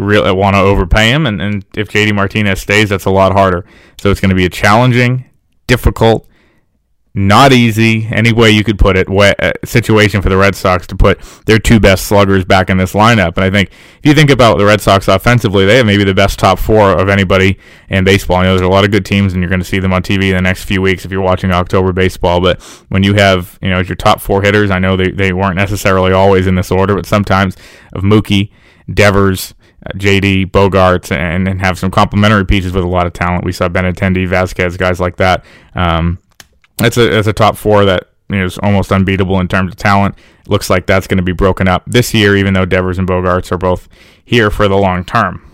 really 0.00 0.32
want 0.32 0.56
to 0.56 0.60
overpay 0.60 1.10
him. 1.10 1.24
And, 1.24 1.40
and 1.40 1.64
if 1.76 1.90
JD 1.90 2.16
Martinez 2.16 2.60
stays, 2.60 2.88
that's 2.88 3.04
a 3.04 3.10
lot 3.10 3.32
harder. 3.32 3.64
So 4.00 4.10
it's 4.10 4.20
going 4.20 4.30
to 4.30 4.36
be 4.36 4.46
a 4.46 4.50
challenging, 4.50 5.30
difficult, 5.68 6.26
not 7.14 7.52
easy, 7.52 8.08
any 8.10 8.32
way 8.32 8.50
you 8.50 8.64
could 8.64 8.78
put 8.78 8.96
it, 8.96 9.06
uh, 9.08 9.52
situation 9.64 10.22
for 10.22 10.30
the 10.30 10.36
Red 10.36 10.54
Sox 10.54 10.86
to 10.86 10.96
put 10.96 11.20
their 11.44 11.58
two 11.58 11.78
best 11.78 12.06
sluggers 12.06 12.44
back 12.44 12.70
in 12.70 12.78
this 12.78 12.94
lineup. 12.94 13.36
And 13.36 13.44
I 13.44 13.50
think 13.50 13.70
if 13.70 14.00
you 14.04 14.14
think 14.14 14.30
about 14.30 14.56
the 14.56 14.64
Red 14.64 14.80
Sox 14.80 15.08
offensively, 15.08 15.66
they 15.66 15.76
have 15.76 15.84
maybe 15.84 16.04
the 16.04 16.14
best 16.14 16.38
top 16.38 16.58
four 16.58 16.98
of 16.98 17.10
anybody 17.10 17.58
in 17.90 18.04
baseball. 18.04 18.38
I 18.38 18.44
know 18.44 18.56
there's 18.56 18.66
a 18.66 18.72
lot 18.72 18.84
of 18.84 18.90
good 18.90 19.04
teams, 19.04 19.34
and 19.34 19.42
you're 19.42 19.50
going 19.50 19.60
to 19.60 19.66
see 19.66 19.78
them 19.78 19.92
on 19.92 20.02
TV 20.02 20.30
in 20.30 20.36
the 20.36 20.42
next 20.42 20.64
few 20.64 20.80
weeks 20.80 21.04
if 21.04 21.10
you're 21.10 21.20
watching 21.20 21.50
October 21.50 21.92
baseball. 21.92 22.40
But 22.40 22.62
when 22.88 23.02
you 23.02 23.12
have, 23.14 23.58
you 23.60 23.68
know, 23.68 23.80
as 23.80 23.88
your 23.88 23.96
top 23.96 24.20
four 24.20 24.40
hitters, 24.40 24.70
I 24.70 24.78
know 24.78 24.96
they, 24.96 25.10
they 25.10 25.34
weren't 25.34 25.56
necessarily 25.56 26.12
always 26.12 26.46
in 26.46 26.54
this 26.54 26.70
order, 26.70 26.94
but 26.94 27.04
sometimes 27.04 27.56
of 27.92 28.02
Mookie, 28.02 28.50
Devers, 28.92 29.54
uh, 29.84 29.92
JD, 29.98 30.50
Bogaerts 30.50 31.14
and, 31.14 31.46
and 31.46 31.60
have 31.60 31.78
some 31.78 31.90
complementary 31.90 32.46
pieces 32.46 32.72
with 32.72 32.84
a 32.84 32.88
lot 32.88 33.06
of 33.06 33.12
talent. 33.12 33.44
We 33.44 33.52
saw 33.52 33.68
Benintendi, 33.68 34.26
Vazquez, 34.26 34.78
guys 34.78 34.98
like 34.98 35.16
that. 35.16 35.44
Um, 35.74 36.18
it's 36.84 36.96
a 36.96 37.18
it's 37.18 37.28
a 37.28 37.32
top 37.32 37.56
four 37.56 37.84
that 37.84 38.08
is 38.30 38.58
almost 38.58 38.92
unbeatable 38.92 39.40
in 39.40 39.48
terms 39.48 39.72
of 39.72 39.76
talent. 39.76 40.14
Looks 40.48 40.70
like 40.70 40.86
that's 40.86 41.06
going 41.06 41.18
to 41.18 41.22
be 41.22 41.32
broken 41.32 41.68
up 41.68 41.84
this 41.86 42.14
year, 42.14 42.36
even 42.36 42.54
though 42.54 42.64
Devers 42.64 42.98
and 42.98 43.08
Bogaerts 43.08 43.52
are 43.52 43.58
both 43.58 43.88
here 44.24 44.50
for 44.50 44.68
the 44.68 44.76
long 44.76 45.04
term. 45.04 45.48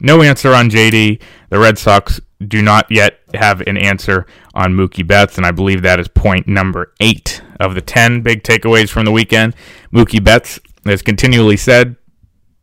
No 0.00 0.22
answer 0.22 0.52
on 0.52 0.70
JD. 0.70 1.20
The 1.50 1.58
Red 1.58 1.78
Sox 1.78 2.20
do 2.46 2.62
not 2.62 2.90
yet 2.90 3.20
have 3.34 3.60
an 3.62 3.76
answer 3.76 4.26
on 4.54 4.74
Mookie 4.74 5.06
Betts, 5.06 5.36
and 5.36 5.46
I 5.46 5.50
believe 5.50 5.82
that 5.82 6.00
is 6.00 6.08
point 6.08 6.48
number 6.48 6.92
eight 7.00 7.42
of 7.60 7.74
the 7.74 7.80
10 7.80 8.22
big 8.22 8.42
takeaways 8.42 8.90
from 8.90 9.04
the 9.04 9.12
weekend. 9.12 9.54
Mookie 9.92 10.22
Betts 10.22 10.58
has 10.84 11.00
continually 11.02 11.56
said 11.56 11.96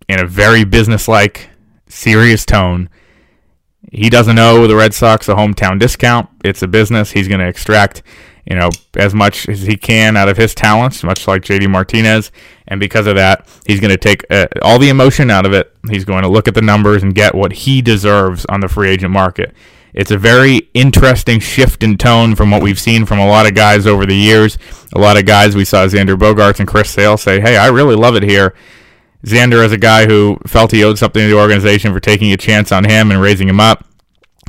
in 0.10 0.20
a 0.20 0.28
very 0.28 0.64
businesslike, 0.64 1.50
serious 1.88 2.46
tone 2.46 2.90
he 3.92 4.10
doesn't 4.10 4.40
owe 4.40 4.68
the 4.68 4.76
Red 4.76 4.94
Sox 4.94 5.28
a 5.28 5.36
hometown 5.36 5.78
discount. 5.78 6.30
It's 6.46 6.62
a 6.62 6.68
business. 6.68 7.12
He's 7.12 7.28
going 7.28 7.42
to 7.42 7.48
extract, 7.48 8.04
you 8.46 8.56
know, 8.56 8.70
as 8.96 9.14
much 9.14 9.50
as 9.50 9.64
he 9.64 9.76
can 9.76 10.16
out 10.16 10.30
of 10.30 10.38
his 10.38 10.56
talents, 10.56 11.04
much 11.04 11.28
like 11.28 11.42
JD 11.42 11.70
Martinez. 11.70 12.32
And 12.68 12.80
because 12.80 13.06
of 13.06 13.16
that, 13.16 13.48
he's 13.68 13.82
going 13.82 13.92
to 13.92 13.98
take 13.98 14.26
uh, 14.32 14.48
all 14.62 14.80
the 14.80 14.88
emotion 14.88 15.30
out 15.30 15.46
of 15.46 15.52
it. 15.52 15.76
He's 15.90 16.06
going 16.06 16.24
to 16.24 16.30
look 16.30 16.48
at 16.48 16.56
the 16.56 16.62
numbers 16.62 17.04
and 17.04 17.14
get 17.14 17.36
what 17.36 17.52
he 17.52 17.82
deserves 17.82 18.46
on 18.46 18.62
the 18.62 18.70
free 18.70 18.90
agent 18.90 19.12
market. 19.12 19.54
It's 19.94 20.12
a 20.12 20.18
very 20.18 20.70
interesting 20.74 21.42
shift 21.42 21.84
in 21.84 21.98
tone 21.98 22.34
from 22.36 22.50
what 22.50 22.62
we've 22.62 22.80
seen 22.80 23.06
from 23.06 23.20
a 23.20 23.28
lot 23.28 23.46
of 23.46 23.56
guys 23.56 23.86
over 23.86 24.06
the 24.06 24.16
years. 24.16 24.58
A 24.94 25.00
lot 25.00 25.18
of 25.18 25.26
guys 25.26 25.54
we 25.54 25.66
saw 25.66 25.86
Xander 25.86 26.18
Bogaerts 26.18 26.60
and 26.60 26.68
Chris 26.68 26.90
Sale 26.90 27.18
say, 27.18 27.42
"Hey, 27.42 27.58
I 27.58 27.68
really 27.68 27.96
love 27.96 28.16
it 28.16 28.24
here." 28.24 28.56
Xander 29.26 29.64
as 29.64 29.72
a 29.72 29.78
guy 29.78 30.08
who 30.08 30.38
felt 30.48 30.72
he 30.72 30.84
owed 30.84 30.98
something 30.98 31.22
to 31.22 31.28
the 31.28 31.40
organization 31.40 31.94
for 31.94 32.00
taking 32.00 32.32
a 32.32 32.38
chance 32.38 32.72
on 32.72 32.84
him 32.84 33.12
and 33.12 33.22
raising 33.22 33.48
him 33.48 33.60
up. 33.60 33.86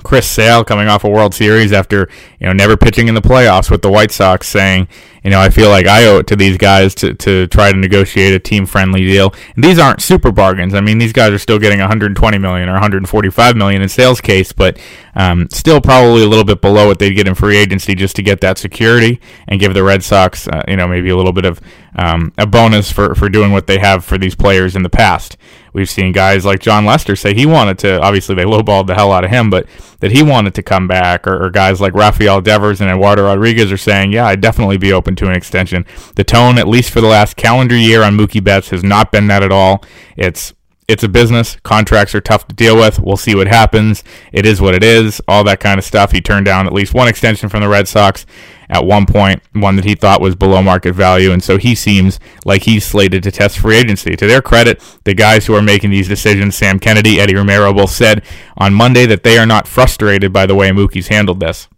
Chris 0.03 0.29
Sale 0.29 0.65
coming 0.65 0.89
off 0.89 1.05
a 1.05 1.09
World 1.09 1.35
Series 1.35 1.73
after 1.73 2.09
you 2.41 2.47
know 2.47 2.53
never 2.53 2.77
pitching 2.77 3.09
in 3.09 3.15
the 3.15 3.21
playoffs 3.21 3.71
with 3.71 3.83
the 3.83 3.91
White 3.91 4.11
Sox, 4.11 4.49
saying, 4.49 4.89
you 5.23 5.31
know, 5.31 5.41
I 5.41 5.51
feel 5.51 5.69
like 5.69 5.87
I 5.87 6.07
owe 6.07 6.19
it 6.19 6.27
to 6.29 6.37
these 6.37 6.57
guys 6.57 6.95
to, 6.97 7.15
to 7.15 7.47
try 7.47 7.71
to 7.71 7.79
negotiate 7.79 8.35
a 8.35 8.39
team 8.39 8.67
friendly 8.67 9.05
deal. 9.05 9.33
And 9.55 9.63
these 9.63 9.79
aren't 9.79 10.03
super 10.03 10.33
bargains. 10.33 10.75
I 10.75 10.81
mean, 10.81 10.99
these 10.99 11.13
guys 11.13 11.33
are 11.33 11.39
still 11.39 11.59
getting 11.59 11.79
120 11.79 12.39
million 12.39 12.69
or 12.69 12.73
145 12.73 13.57
million 13.57 13.83
in 13.83 13.89
Sale's 13.89 14.21
case, 14.21 14.53
but 14.53 14.79
um, 15.15 15.49
still 15.51 15.81
probably 15.81 16.25
a 16.25 16.29
little 16.29 16.45
bit 16.45 16.61
below 16.61 16.87
what 16.87 16.99
they'd 16.99 17.15
get 17.15 17.29
in 17.29 17.35
free 17.35 17.57
agency 17.57 17.95
just 17.95 18.17
to 18.17 18.23
get 18.23 18.41
that 18.41 18.59
security 18.59 19.21
and 19.47 19.61
give 19.61 19.75
the 19.75 19.83
Red 19.83 20.03
Sox, 20.03 20.49
uh, 20.49 20.63
you 20.67 20.77
know, 20.77 20.89
maybe 20.89 21.11
a 21.11 21.17
little 21.17 21.33
bit 21.33 21.45
of 21.45 21.61
um, 21.95 22.33
a 22.39 22.47
bonus 22.47 22.91
for, 22.91 23.15
for 23.15 23.29
doing 23.29 23.53
what 23.53 23.67
they 23.67 23.79
have 23.79 24.05
for 24.05 24.19
these 24.19 24.35
players 24.35 24.75
in 24.75 24.83
the 24.83 24.91
past. 24.91 25.37
We've 25.73 25.89
seen 25.89 26.13
guys 26.13 26.45
like 26.45 26.61
Jon 26.61 26.85
Lester 26.85 27.17
say 27.17 27.35
he 27.35 27.47
wanted 27.47 27.79
to, 27.81 28.01
obviously 28.01 28.35
they 28.35 28.45
lowballed 28.45 28.87
the 28.87 28.95
hell 28.95 29.13
out 29.13 29.25
of 29.25 29.31
him, 29.31 29.51
but 29.51 29.67
that 30.01 30.13
he 30.13 30.23
wanted 30.23 30.55
to 30.55 30.63
come 30.63 30.89
back, 30.89 31.27
or, 31.27 31.45
or 31.45 31.51
guys 31.51 31.81
like 31.81 31.95
Rafael 31.95 32.41
Devers 32.41 32.81
and 32.81 32.91
Eduardo 32.91 33.25
Rodriguez 33.25 33.71
are 33.71 33.79
saying, 33.79 34.13
yeah, 34.13 34.27
I'd 34.27 34.41
definitely 34.41 34.77
be 34.77 34.93
open 34.93 35.12
to 35.17 35.27
an 35.27 35.35
extension. 35.35 35.87
The 36.17 36.25
tone, 36.25 36.59
at 36.59 36.69
least 36.69 36.91
for 36.91 37.01
the 37.01 37.09
last 37.09 37.37
calendar 37.37 37.77
year 37.77 38.03
on 38.03 38.17
Mookie 38.17 38.43
Betts, 38.43 38.71
has 38.71 38.83
not 38.83 39.13
been 39.13 39.27
that 39.29 39.43
at 39.43 39.53
all. 39.53 39.85
It's 40.17 40.55
it's 40.89 41.05
a 41.05 41.09
business. 41.09 41.57
Contracts 41.63 42.15
are 42.15 42.21
tough 42.21 42.47
to 42.49 42.55
deal 42.55 42.77
with. 42.77 42.99
We'll 42.99 43.17
see 43.17 43.35
what 43.35 43.47
happens. 43.47 44.03
It 44.33 44.45
is 44.45 44.61
what 44.61 44.75
it 44.75 44.83
is. 44.83 45.23
All 45.29 45.45
that 45.45 45.61
kind 45.61 45.79
of 45.79 45.85
stuff. 45.85 46.13
He 46.13 46.21
turned 46.21 46.45
down 46.45 46.67
at 46.67 46.73
least 46.73 46.93
one 46.93 47.09
extension 47.09 47.49
from 47.49 47.61
the 47.61 47.69
Red 47.69 47.89
Sox 47.89 48.27
at 48.69 48.85
one 48.85 49.07
point, 49.07 49.43
one 49.53 49.77
that 49.77 49.85
he 49.85 49.95
thought 49.95 50.21
was 50.21 50.35
below 50.35 50.63
market 50.63 50.95
value. 50.95 51.31
And 51.31 51.43
so 51.43 51.57
he 51.57 51.75
seems 51.75 52.19
like 52.45 52.65
he's 52.65 52.85
slated 52.85 53.23
to 53.23 53.31
test 53.31 53.59
free 53.59 53.77
agency. 53.77 54.17
To 54.17 54.27
their 54.27 54.43
credit, 54.43 54.83
the 55.05 55.15
guys 55.15 55.47
who 55.47 55.55
are 55.55 55.63
making 55.63 55.91
these 55.91 56.09
decisions, 56.09 56.57
Sam 56.57 56.79
Kennedy, 56.79 57.21
Eddie 57.21 57.37
Romero, 57.37 57.73
both 57.73 57.91
said 57.91 58.25
on 58.57 58.75
Monday 58.75 59.07
that 59.07 59.23
they 59.23 59.39
are 59.39 59.47
not 59.47 59.69
frustrated 59.69 60.33
by 60.33 60.47
the 60.47 60.55
way 60.55 60.71
Mookie's 60.71 61.09
handled 61.09 61.41
this. 61.41 61.69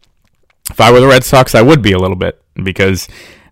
If 0.70 0.80
I 0.80 0.90
were 0.90 1.00
the 1.00 1.08
Red 1.08 1.24
Sox, 1.24 1.54
I 1.54 1.62
would 1.62 1.82
be 1.82 1.92
a 1.92 1.98
little 1.98 2.16
bit 2.16 2.43
because 2.62 3.08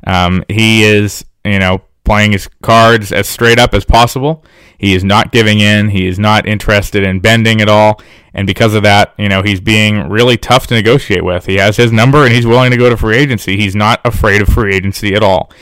um, 0.06 0.44
he 0.48 0.84
is, 0.84 1.24
you 1.44 1.58
know, 1.58 1.82
playing 2.04 2.32
his 2.32 2.48
cards 2.62 3.12
as 3.12 3.28
straight 3.28 3.58
up 3.58 3.74
as 3.74 3.84
possible. 3.84 4.44
He 4.78 4.94
is 4.94 5.04
not 5.04 5.30
giving 5.30 5.60
in. 5.60 5.90
He 5.90 6.06
is 6.06 6.18
not 6.18 6.46
interested 6.46 7.04
in 7.04 7.20
bending 7.20 7.60
at 7.60 7.68
all. 7.68 8.00
And 8.34 8.46
because 8.46 8.74
of 8.74 8.82
that, 8.82 9.14
you 9.18 9.28
know, 9.28 9.42
he's 9.42 9.60
being 9.60 10.08
really 10.08 10.36
tough 10.36 10.66
to 10.68 10.74
negotiate 10.74 11.24
with. 11.24 11.46
He 11.46 11.56
has 11.56 11.76
his 11.76 11.92
number 11.92 12.24
and 12.24 12.32
he's 12.32 12.46
willing 12.46 12.70
to 12.70 12.76
go 12.76 12.90
to 12.90 12.96
free 12.96 13.16
agency. 13.16 13.56
He's 13.56 13.76
not 13.76 14.00
afraid 14.04 14.42
of 14.42 14.48
free 14.48 14.74
agency 14.74 15.14
at 15.14 15.22
all. 15.22 15.52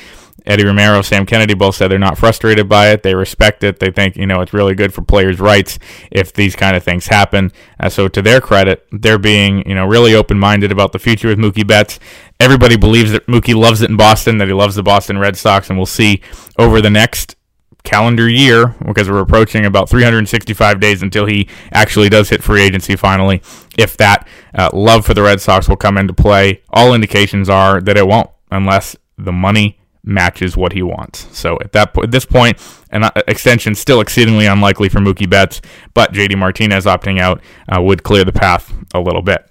Eddie 0.51 0.65
Romero, 0.65 1.01
Sam 1.01 1.27
Kennedy 1.27 1.55
both 1.55 1.77
said 1.77 1.93
they're 1.93 1.99
not 1.99 2.19
frustrated 2.19 2.69
by 2.69 2.89
it. 2.89 3.05
They 3.05 3.15
respect 3.15 3.63
it. 3.63 3.79
They 3.79 3.93
think, 3.93 4.17
you 4.17 4.27
know, 4.27 4.41
it's 4.41 4.53
really 4.53 4.75
good 4.75 4.93
for 4.93 5.01
players' 5.01 5.39
rights 5.39 5.79
if 6.11 6.33
these 6.33 6.57
kind 6.57 6.77
of 6.77 6.83
things 6.83 7.07
happen. 7.07 7.53
Uh, 7.79 7.89
so 7.89 8.09
to 8.09 8.21
their 8.21 8.41
credit, 8.41 8.85
they're 8.91 9.17
being, 9.17 9.67
you 9.69 9.77
know, 9.77 9.87
really 9.87 10.13
open-minded 10.13 10.73
about 10.73 10.91
the 10.91 10.99
future 10.99 11.29
with 11.29 11.39
Mookie 11.39 11.65
Betts. 11.65 12.01
Everybody 12.41 12.77
believes 12.77 13.13
that 13.13 13.29
Mookie 13.29 13.55
loves 13.55 13.81
it 13.81 13.91
in 13.91 13.97
Boston, 13.97 14.39
that 14.39 14.49
he 14.49 14.55
loves 14.55 14.75
the 14.75 14.83
Boston 14.83 15.19
Red 15.19 15.37
Sox, 15.37 15.71
and 15.71 15.79
we'll 15.79 15.87
see 15.87 16.21
over 16.59 16.81
the 16.81 16.91
next 16.91 17.37
calendar 17.85 18.29
year 18.29 18.75
because 18.85 19.09
we're 19.09 19.21
approaching 19.21 19.65
about 19.65 19.89
365 19.89 20.81
days 20.81 21.01
until 21.01 21.27
he 21.27 21.49
actually 21.73 22.09
does 22.09 22.29
hit 22.29 22.43
free 22.43 22.61
agency 22.61 22.95
finally 22.95 23.41
if 23.79 23.97
that 23.97 24.29
uh, 24.55 24.69
love 24.75 25.07
for 25.07 25.15
the 25.15 25.23
red 25.23 25.41
sox 25.41 25.67
will 25.67 25.79
come 25.79 25.97
into 25.97 26.13
play 26.13 26.61
all 26.69 26.93
indications 26.93 27.49
are 27.49 27.81
that 27.81 27.97
it 27.97 28.07
won't 28.07 28.29
unless 28.51 28.97
the 29.17 29.33
money 29.33 29.80
matches 30.03 30.57
what 30.57 30.73
he 30.73 30.83
wants. 30.83 31.27
So 31.37 31.59
at 31.61 31.73
that 31.73 31.97
at 31.99 32.11
this 32.11 32.25
point, 32.25 32.59
an 32.91 33.05
uh, 33.05 33.11
extension 33.29 33.75
still 33.75 34.01
exceedingly 34.01 34.47
unlikely 34.47 34.89
for 34.89 34.99
Mookie 34.99 35.29
Betts, 35.29 35.61
but 35.95 36.13
JD 36.13 36.39
Martinez 36.39 36.87
opting 36.87 37.21
out 37.21 37.41
uh, 37.69 37.81
would 37.83 38.03
clear 38.03 38.25
the 38.25 38.33
path 38.33 38.73
a 38.95 39.01
little 39.01 39.23
bit. 39.23 39.47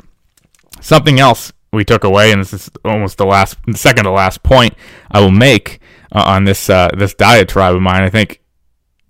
Something 0.81 1.19
else 1.19 1.51
we 1.71 1.85
took 1.85 2.03
away, 2.03 2.31
and 2.31 2.41
this 2.41 2.53
is 2.53 2.69
almost 2.83 3.17
the 3.17 3.25
last, 3.25 3.57
second 3.75 4.05
to 4.05 4.11
last 4.11 4.41
point 4.43 4.73
I 5.11 5.19
will 5.19 5.31
make 5.31 5.79
uh, 6.11 6.23
on 6.25 6.45
this 6.45 6.69
uh, 6.69 6.89
this 6.97 7.13
diatribe 7.13 7.75
of 7.75 7.81
mine. 7.81 8.01
I 8.01 8.09
think 8.09 8.41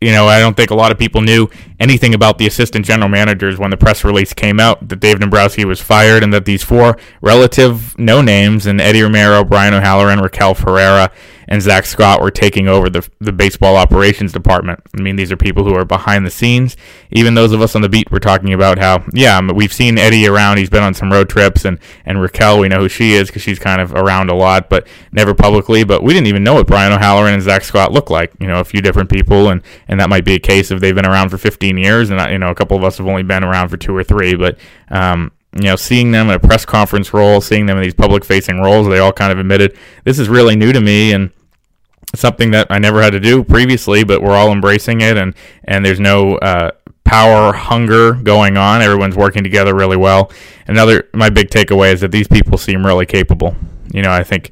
you 0.02 0.12
know, 0.12 0.28
I 0.28 0.40
don't 0.40 0.56
think 0.56 0.72
a 0.72 0.76
lot 0.76 0.92
of 0.92 0.98
people 0.98 1.22
knew 1.22 1.50
anything 1.80 2.14
about 2.14 2.38
the 2.38 2.48
assistant 2.48 2.86
general 2.86 3.10
managers 3.10 3.58
when 3.58 3.70
the 3.70 3.78
press 3.78 4.04
release 4.04 4.34
came 4.34 4.60
out 4.60 4.88
that 4.88 5.00
Dave 5.00 5.20
Dombrowski 5.20 5.66
was 5.66 5.82
fired 5.82 6.24
and 6.24 6.34
that 6.34 6.46
these 6.46 6.64
four 6.64 6.98
relative 7.22 7.98
no 8.00 8.22
names 8.22 8.66
and 8.66 8.80
Eddie 8.80 9.02
Romero, 9.02 9.44
Brian 9.44 9.74
O'Halloran, 9.74 10.20
Raquel 10.22 10.54
Ferreira, 10.54 11.12
and 11.50 11.64
Zach 11.64 11.86
Scott 11.86 12.22
were 12.22 12.30
taking 12.30 12.68
over 12.68 12.92
the, 12.92 13.08
the 13.20 13.32
baseball 13.32 13.76
operations 13.76 14.32
department. 14.32 14.82
I 14.96 15.02
mean, 15.02 15.16
these 15.16 15.32
are 15.32 15.36
people 15.36 15.64
who 15.64 15.74
are 15.74 15.84
behind 15.84 16.24
the 16.24 16.30
scenes. 16.30 16.78
Even 17.10 17.34
those 17.34 17.52
of 17.52 17.60
us 17.60 17.76
on 17.76 17.82
the 17.82 17.90
beat 17.90 18.12
were 18.12 18.20
talking 18.20 18.54
about 18.54 18.78
how, 18.78 19.04
yeah, 19.14 19.42
we've 19.52 19.74
seen 19.74 19.98
Eddie 19.98 20.28
around. 20.28 20.60
He's 20.60 20.70
been 20.70 20.84
on 20.84 20.94
some 20.94 21.12
road 21.12 21.28
trips, 21.28 21.66
and, 21.66 21.80
and 22.06 22.22
Raquel, 22.22 22.60
we 22.60 22.68
know 22.68 22.82
who 22.82 22.88
she 22.88 23.14
is 23.14 23.28
because 23.28 23.42
she's 23.42 23.58
kind 23.58 23.82
of 23.82 23.94
around 23.94 24.30
a 24.30 24.36
lot, 24.36 24.70
but 24.70 24.88
never 25.12 25.34
publicly. 25.34 25.84
But 25.84 26.04
we 26.04 26.14
didn't 26.14 26.28
even 26.28 26.44
know 26.44 26.54
what 26.54 26.68
Brian 26.68 26.94
O'Halloran 26.94 27.34
and 27.34 27.42
Zach 27.42 27.64
Scott 27.64 27.92
look 27.92 28.12
like. 28.12 28.32
You 28.40 28.46
know, 28.46 28.60
a 28.60 28.64
few 28.64 28.82
different 28.82 29.10
people, 29.10 29.50
and, 29.50 29.64
and 29.88 30.00
that 30.00 30.10
might 30.10 30.26
be 30.26 30.36
a 30.36 30.40
case 30.40 30.70
if 30.70 30.80
they've 30.80 30.96
been 30.96 31.08
around 31.08 31.30
for 31.30 31.40
15 31.40 31.80
years, 31.80 32.12
and, 32.12 32.32
you 32.32 32.38
know, 32.38 32.52
a 32.52 32.56
couple 32.56 32.78
of 32.78 32.84
us 32.84 33.00
have 33.00 33.08
only 33.08 33.24
been 33.24 33.44
around 33.44 33.70
for 33.70 33.78
two 33.78 33.96
or 33.96 34.04
three. 34.04 34.36
But, 34.36 34.60
um, 34.90 35.32
you 35.56 35.64
know, 35.64 35.76
seeing 35.76 36.12
them 36.12 36.30
in 36.30 36.36
a 36.36 36.40
press 36.40 36.64
conference 36.64 37.12
role, 37.12 37.42
seeing 37.42 37.66
them 37.66 37.78
in 37.78 37.84
these 37.84 37.96
public 37.96 38.24
facing 38.24 38.60
roles, 38.60 38.88
they 38.88 39.00
all 39.00 39.12
kind 39.12 39.32
of 39.32 39.40
admitted 39.40 39.76
this 40.04 40.20
is 40.20 40.30
really 40.30 40.56
new 40.56 40.72
to 40.72 40.80
me. 40.80 41.12
And, 41.12 41.32
something 42.16 42.52
that 42.52 42.68
I 42.70 42.80
never 42.80 43.02
had 43.02 43.12
to 43.12 43.20
do 43.20 43.44
previously, 43.44 44.04
but 44.04 44.22
we're 44.22 44.36
all 44.36 44.52
embracing 44.52 45.02
it, 45.02 45.18
and 45.18 45.34
and 45.64 45.86
there's 45.86 46.00
no 46.00 46.38
uh, 46.38 46.72
power 47.04 47.54
hunger 47.54 48.14
going 48.14 48.58
on. 48.58 48.82
Everyone's 48.82 49.16
working 49.16 49.44
together 49.44 49.76
really 49.76 49.98
well. 49.98 50.32
Another 50.68 51.10
my 51.14 51.30
big 51.30 51.50
takeaway 51.50 51.94
is 51.94 52.02
that 52.02 52.12
these 52.12 52.28
people 52.28 52.58
seem 52.58 52.86
really 52.86 53.06
capable. 53.06 53.56
You 53.92 54.02
know, 54.02 54.12
I 54.12 54.24
think 54.24 54.52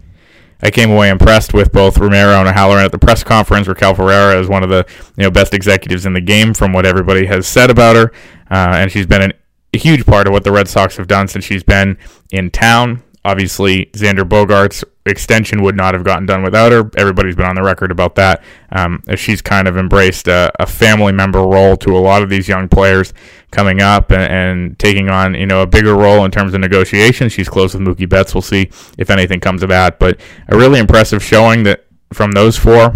I 0.61 0.71
came 0.71 0.89
away 0.89 1.09
impressed 1.09 1.53
with 1.53 1.71
both 1.71 1.97
Romero 1.97 2.39
and 2.39 2.47
O'Halloran 2.47 2.85
at 2.85 2.91
the 2.91 2.97
press 2.99 3.23
conference. 3.23 3.67
Raquel 3.67 3.93
Ferreira 3.93 4.39
is 4.39 4.47
one 4.47 4.63
of 4.63 4.69
the 4.69 4.85
you 5.17 5.23
know 5.23 5.31
best 5.31 5.53
executives 5.53 6.05
in 6.05 6.13
the 6.13 6.21
game, 6.21 6.53
from 6.53 6.73
what 6.73 6.85
everybody 6.85 7.25
has 7.25 7.47
said 7.47 7.69
about 7.69 7.95
her, 7.95 8.11
uh, 8.49 8.75
and 8.77 8.91
she's 8.91 9.05
been 9.05 9.21
an, 9.21 9.33
a 9.73 9.77
huge 9.77 10.05
part 10.05 10.27
of 10.27 10.33
what 10.33 10.43
the 10.43 10.51
Red 10.51 10.67
Sox 10.67 10.97
have 10.97 11.07
done 11.07 11.27
since 11.27 11.45
she's 11.45 11.63
been 11.63 11.97
in 12.31 12.49
town. 12.49 13.03
Obviously, 13.23 13.87
Xander 13.87 14.27
Bogaerts 14.27 14.83
extension 15.07 15.61
would 15.63 15.75
not 15.75 15.93
have 15.93 16.03
gotten 16.03 16.25
done 16.25 16.43
without 16.43 16.71
her. 16.71 16.89
Everybody's 16.97 17.35
been 17.35 17.45
on 17.45 17.55
the 17.55 17.63
record 17.63 17.91
about 17.91 18.15
that. 18.15 18.43
Um, 18.71 19.01
she's 19.15 19.41
kind 19.41 19.67
of 19.67 19.77
embraced 19.77 20.27
a, 20.27 20.51
a, 20.59 20.65
family 20.65 21.13
member 21.13 21.39
role 21.39 21.77
to 21.77 21.95
a 21.95 21.99
lot 21.99 22.21
of 22.21 22.29
these 22.29 22.47
young 22.47 22.67
players 22.67 23.13
coming 23.51 23.81
up 23.81 24.11
and, 24.11 24.31
and, 24.31 24.79
taking 24.79 25.09
on 25.09 25.33
you 25.35 25.45
know 25.45 25.61
a 25.61 25.67
bigger 25.67 25.95
role 25.95 26.25
in 26.25 26.31
terms 26.31 26.53
of 26.53 26.59
negotiation. 26.59 27.29
She's 27.29 27.49
close 27.49 27.73
with 27.73 27.83
Mookie 27.83 28.09
Betts. 28.09 28.33
We'll 28.33 28.41
see 28.41 28.69
if 28.97 29.09
anything 29.09 29.39
comes 29.39 29.63
of 29.63 29.69
that. 29.69 29.99
But 29.99 30.19
a 30.49 30.57
really 30.57 30.79
impressive 30.79 31.23
showing 31.23 31.63
that 31.63 31.85
from 32.13 32.31
those 32.31 32.57
four, 32.57 32.95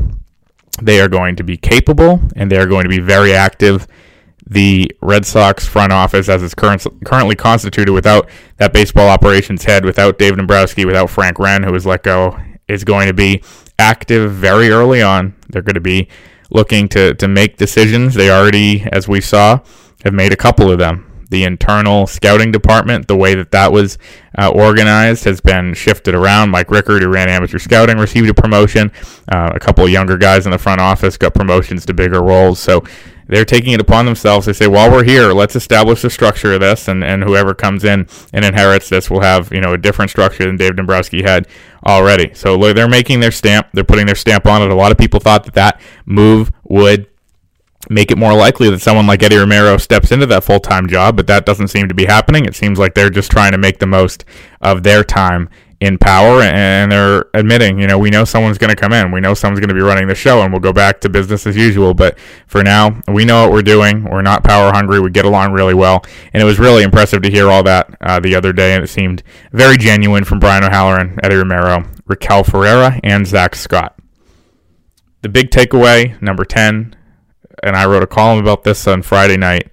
they 0.82 1.00
are 1.00 1.10
going 1.10 1.36
to 1.38 1.44
be 1.44 1.58
capable 1.58 2.22
and 2.36 2.52
they 2.52 2.58
are 2.58 2.68
going 2.68 2.84
to 2.84 2.90
be 2.90 3.00
very 3.00 3.34
active 3.34 3.88
the 4.52 4.92
Red 5.02 5.26
Sox 5.26 5.66
front 5.66 5.94
office 5.94 6.28
as 6.28 6.44
it's 6.44 6.54
current, 6.54 6.86
currently 7.06 7.38
constituted 7.38 7.94
without 7.94 8.30
that 8.58 8.74
baseball 8.74 9.08
operations 9.08 9.64
head, 9.64 9.86
without 9.86 10.20
Dave 10.20 10.36
Dombrowski, 10.36 10.84
without 10.84 11.10
Frank 11.10 11.40
Wren, 11.40 11.64
who 11.64 11.72
was 11.72 11.86
let 11.86 12.04
go, 12.04 12.38
is 12.68 12.84
going 12.84 13.08
to 13.08 13.14
be 13.14 13.42
active 13.80 14.30
very 14.30 14.70
early 14.70 15.02
on. 15.02 15.34
They're 15.48 15.62
going 15.62 15.76
to 15.76 15.80
be 15.80 16.10
looking 16.50 16.90
to, 16.90 17.14
to 17.14 17.30
make 17.30 17.56
decisions. 17.56 18.14
They 18.14 18.30
already, 18.30 18.84
as 18.92 19.08
we 19.08 19.22
saw, 19.22 19.62
have 20.04 20.14
made 20.14 20.34
a 20.34 20.38
couple 20.38 20.70
of 20.70 20.80
them. 20.80 21.10
The 21.32 21.46
internal 21.46 22.08
scouting 22.08 22.52
department, 22.52 23.08
the 23.08 23.16
way 23.16 23.36
that 23.36 23.52
that 23.52 23.72
was 23.72 23.98
uh, 24.38 24.50
organized, 24.50 25.24
has 25.24 25.42
been 25.42 25.74
shifted 25.74 26.14
around. 26.14 26.50
Mike 26.50 26.68
Rikard, 26.68 27.02
who 27.02 27.08
ran 27.08 27.30
amateur 27.30 27.58
scouting, 27.58 27.98
received 27.98 28.30
a 28.30 28.34
promotion. 28.34 28.92
Uh, 29.32 29.52
a 29.56 29.60
couple 29.60 29.84
of 29.86 29.90
younger 29.90 30.18
guys 30.18 30.46
in 30.46 30.52
the 30.52 30.58
front 30.58 30.82
office 30.82 31.18
got 31.18 31.34
promotions 31.34 31.86
to 31.86 31.94
bigger 31.94 32.22
roles. 32.22 32.60
So 32.60 32.84
they're 33.28 33.46
taking 33.46 33.72
it 33.72 33.80
upon 33.80 34.06
themselves. 34.06 34.46
They 34.46 34.54
say, 34.54 34.68
while 34.68 34.92
we're 34.92 35.06
here, 35.06 35.32
let's 35.32 35.56
establish 35.56 36.02
the 36.02 36.10
structure 36.10 36.54
of 36.54 36.60
this, 36.60 36.90
and, 36.90 37.02
and 37.02 37.24
whoever 37.24 37.54
comes 37.54 37.86
in 37.86 38.08
and 38.34 38.44
inherits 38.44 38.90
this 38.90 39.10
will 39.10 39.22
have 39.22 39.54
you 39.54 39.62
know 39.62 39.74
a 39.74 39.78
different 39.78 40.12
structure 40.12 40.46
than 40.46 40.58
Dave 40.58 40.76
Dombrowski 40.76 41.24
had 41.24 41.48
already. 41.88 42.34
So 42.34 42.58
they're 42.74 42.90
making 42.90 43.22
their 43.22 43.32
stamp. 43.32 43.70
They're 43.74 43.86
putting 43.86 44.06
their 44.06 44.16
stamp 44.16 44.46
on 44.46 44.62
it. 44.62 44.70
A 44.70 44.76
lot 44.76 44.92
of 44.92 44.98
people 44.98 45.22
thought 45.22 45.46
that 45.46 45.54
that 45.54 45.82
move 46.06 46.52
would 46.64 47.08
make 47.90 48.12
it 48.12 48.18
more 48.18 48.34
likely 48.34 48.70
that 48.70 48.82
someone 48.82 49.08
like 49.08 49.24
Eddie 49.24 49.38
Romero 49.38 49.78
steps 49.78 50.12
into 50.12 50.26
that 50.28 50.44
full 50.44 50.60
time 50.60 50.88
job, 50.88 51.16
but 51.16 51.28
that 51.28 51.46
doesn't 51.46 51.70
seem 51.70 51.88
to 51.88 51.96
be 51.96 52.06
happening. 52.06 52.46
It 52.46 52.56
seems 52.56 52.80
like 52.80 52.94
they're 52.94 53.10
just 53.10 53.32
trying 53.32 53.52
to 53.52 53.58
make 53.58 53.80
the 53.80 53.88
most 53.88 54.26
of 54.62 54.84
their 54.84 55.04
time 55.04 55.50
in 55.82 55.98
power 55.98 56.44
and 56.44 56.92
they're 56.92 57.26
admitting, 57.34 57.80
you 57.80 57.88
know, 57.88 57.98
we 57.98 58.12
know 58.12 58.24
someone's 58.24 58.60
going 58.60 58.70
to 58.70 58.76
come 58.76 58.94
in. 58.94 59.12
We 59.12 59.20
know 59.20 59.34
someone's 59.34 59.60
going 59.60 59.70
to 59.70 59.76
be 59.76 59.82
running 59.82 60.08
the 60.08 60.14
show 60.14 60.44
and 60.44 60.54
we'll 60.54 60.60
go 60.60 60.72
back 60.72 61.02
to 61.02 61.10
business 61.10 61.48
as 61.48 61.58
usual. 61.58 61.96
But 61.96 62.20
for 62.46 62.64
now, 62.64 63.02
we 63.08 63.26
know 63.26 63.42
what 63.44 63.52
we're 63.52 63.64
doing. 63.64 64.04
We're 64.04 64.22
not 64.22 64.44
power 64.44 64.72
hungry. 64.72 65.00
We 65.00 65.10
get 65.10 65.26
along 65.26 65.54
really 65.54 65.74
well. 65.74 66.06
And 66.34 66.42
it 66.42 66.46
was 66.46 66.60
really 66.60 66.84
impressive 66.84 67.24
to 67.24 67.32
hear 67.32 67.50
all 67.50 67.64
that 67.64 67.98
uh, 68.00 68.20
the 68.20 68.36
other 68.36 68.54
day. 68.54 68.76
And 68.76 68.84
it 68.84 68.90
seemed 68.90 69.24
very 69.52 69.76
genuine 69.76 70.24
from 70.24 70.40
Brian 70.40 70.64
O'Halloran, 70.64 71.20
Eddie 71.24 71.38
Romero, 71.38 71.84
Raquel 72.06 72.44
Ferreira, 72.44 73.00
and 73.04 73.26
Zach 73.26 73.56
Scott. 73.56 73.98
The 75.24 75.30
big 75.30 75.50
takeaway, 75.50 76.22
number 76.22 76.46
10, 76.46 76.96
and 77.64 77.76
I 77.76 77.86
wrote 77.86 78.04
a 78.04 78.08
column 78.08 78.40
about 78.40 78.64
this 78.64 78.88
on 78.88 79.02
Friday 79.02 79.38
night, 79.38 79.72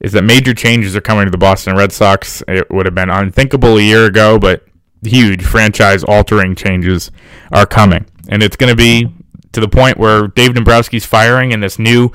is 0.00 0.12
that 0.12 0.22
major 0.22 0.54
changes 0.54 0.94
are 0.94 1.00
coming 1.00 1.24
to 1.24 1.30
the 1.30 1.38
Boston 1.38 1.76
Red 1.76 1.92
Sox. 1.92 2.42
It 2.46 2.70
would 2.70 2.86
have 2.86 2.94
been 2.94 3.10
unthinkable 3.10 3.78
a 3.78 3.82
year 3.82 4.06
ago, 4.06 4.38
but 4.38 4.64
huge 5.02 5.42
franchise 5.42 6.04
altering 6.04 6.54
changes 6.54 7.10
are 7.52 7.66
coming. 7.66 8.06
And 8.28 8.42
it's 8.42 8.56
going 8.56 8.70
to 8.70 8.76
be 8.76 9.12
to 9.52 9.60
the 9.60 9.68
point 9.68 9.98
where 9.98 10.28
Dave 10.28 10.52
Dombrowski's 10.52 11.06
firing 11.06 11.52
and 11.52 11.62
this 11.62 11.78
new 11.78 12.10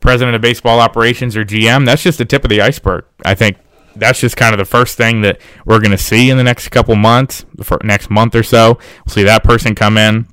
president 0.00 0.34
of 0.34 0.40
baseball 0.40 0.80
operations 0.80 1.36
or 1.36 1.44
GM, 1.44 1.84
that's 1.84 2.02
just 2.02 2.18
the 2.18 2.24
tip 2.24 2.42
of 2.44 2.50
the 2.50 2.62
iceberg. 2.62 3.04
I 3.24 3.34
think 3.34 3.58
that's 3.96 4.20
just 4.20 4.36
kind 4.36 4.54
of 4.54 4.58
the 4.58 4.64
first 4.64 4.96
thing 4.96 5.20
that 5.22 5.40
we're 5.64 5.78
going 5.78 5.90
to 5.90 5.98
see 5.98 6.30
in 6.30 6.36
the 6.36 6.44
next 6.44 6.68
couple 6.70 6.96
months, 6.96 7.44
the 7.54 7.78
next 7.82 8.10
month 8.10 8.34
or 8.34 8.42
so. 8.42 8.78
We'll 9.04 9.12
see 9.12 9.24
that 9.24 9.44
person 9.44 9.74
come 9.74 9.98
in. 9.98 10.26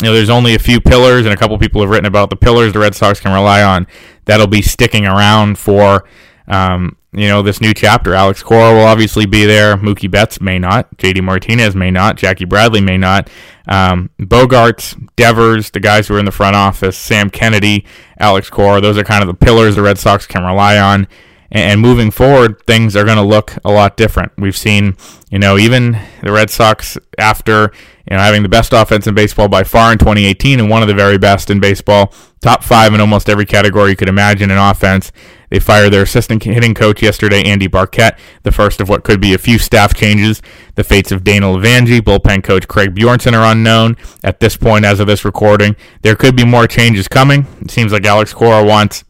You 0.00 0.08
know, 0.08 0.14
there's 0.14 0.30
only 0.30 0.54
a 0.54 0.58
few 0.58 0.80
pillars, 0.80 1.24
and 1.24 1.34
a 1.34 1.36
couple 1.36 1.56
people 1.58 1.80
have 1.80 1.90
written 1.90 2.06
about 2.06 2.30
the 2.30 2.36
pillars 2.36 2.72
the 2.72 2.80
Red 2.80 2.94
Sox 2.94 3.18
can 3.18 3.32
rely 3.32 3.62
on 3.62 3.86
that'll 4.26 4.46
be 4.46 4.60
sticking 4.60 5.06
around 5.06 5.58
for 5.58 6.04
um, 6.48 6.96
you 7.16 7.28
know, 7.28 7.40
this 7.40 7.62
new 7.62 7.72
chapter. 7.72 8.14
Alex 8.14 8.42
Cora 8.42 8.74
will 8.74 8.84
obviously 8.84 9.24
be 9.24 9.46
there. 9.46 9.76
Mookie 9.78 10.10
Betts 10.10 10.38
may 10.40 10.58
not. 10.58 10.94
JD 10.98 11.22
Martinez 11.22 11.74
may 11.74 11.90
not. 11.90 12.16
Jackie 12.16 12.44
Bradley 12.44 12.82
may 12.82 12.98
not. 12.98 13.30
Um, 13.66 14.10
Bogaerts, 14.20 14.94
Devers, 15.16 15.70
the 15.70 15.80
guys 15.80 16.08
who 16.08 16.14
are 16.14 16.18
in 16.18 16.26
the 16.26 16.30
front 16.30 16.56
office, 16.56 16.96
Sam 16.96 17.30
Kennedy, 17.30 17.86
Alex 18.18 18.50
Cora, 18.50 18.82
those 18.82 18.98
are 18.98 19.04
kind 19.04 19.22
of 19.22 19.28
the 19.28 19.34
pillars 19.34 19.76
the 19.76 19.82
Red 19.82 19.98
Sox 19.98 20.26
can 20.26 20.44
rely 20.44 20.78
on. 20.78 21.08
And 21.50 21.80
moving 21.80 22.10
forward, 22.10 22.60
things 22.66 22.96
are 22.96 23.04
going 23.04 23.16
to 23.16 23.22
look 23.22 23.54
a 23.64 23.70
lot 23.70 23.96
different. 23.96 24.32
We've 24.36 24.56
seen, 24.56 24.96
you 25.30 25.38
know, 25.38 25.56
even 25.56 25.98
the 26.22 26.32
Red 26.32 26.50
Sox 26.50 26.98
after, 27.18 27.72
you 28.10 28.16
know, 28.16 28.18
having 28.18 28.42
the 28.42 28.48
best 28.48 28.72
offense 28.72 29.06
in 29.06 29.14
baseball 29.14 29.48
by 29.48 29.62
far 29.62 29.92
in 29.92 29.98
2018 29.98 30.58
and 30.58 30.68
one 30.68 30.82
of 30.82 30.88
the 30.88 30.94
very 30.94 31.18
best 31.18 31.48
in 31.50 31.60
baseball, 31.60 32.12
top 32.40 32.64
five 32.64 32.94
in 32.94 33.00
almost 33.00 33.28
every 33.28 33.46
category 33.46 33.90
you 33.90 33.96
could 33.96 34.08
imagine 34.08 34.50
in 34.50 34.58
offense. 34.58 35.12
They 35.50 35.60
fired 35.60 35.92
their 35.92 36.02
assistant 36.02 36.42
hitting 36.42 36.74
coach 36.74 37.02
yesterday, 37.02 37.44
Andy 37.44 37.68
Barkett, 37.68 38.18
the 38.42 38.50
first 38.50 38.80
of 38.80 38.88
what 38.88 39.04
could 39.04 39.20
be 39.20 39.32
a 39.32 39.38
few 39.38 39.58
staff 39.58 39.94
changes. 39.94 40.42
The 40.74 40.82
fates 40.84 41.12
of 41.12 41.22
Dana 41.22 41.46
LeVangie, 41.46 42.00
bullpen 42.00 42.42
coach 42.42 42.66
Craig 42.66 42.94
Bjornson 42.94 43.32
are 43.32 43.52
unknown 43.52 43.96
at 44.24 44.40
this 44.40 44.56
point 44.56 44.84
as 44.84 44.98
of 44.98 45.06
this 45.06 45.24
recording. 45.24 45.76
There 46.02 46.16
could 46.16 46.34
be 46.34 46.44
more 46.44 46.66
changes 46.66 47.06
coming. 47.06 47.46
It 47.60 47.70
seems 47.70 47.92
like 47.92 48.04
Alex 48.04 48.34
Cora 48.34 48.64
wants 48.64 49.04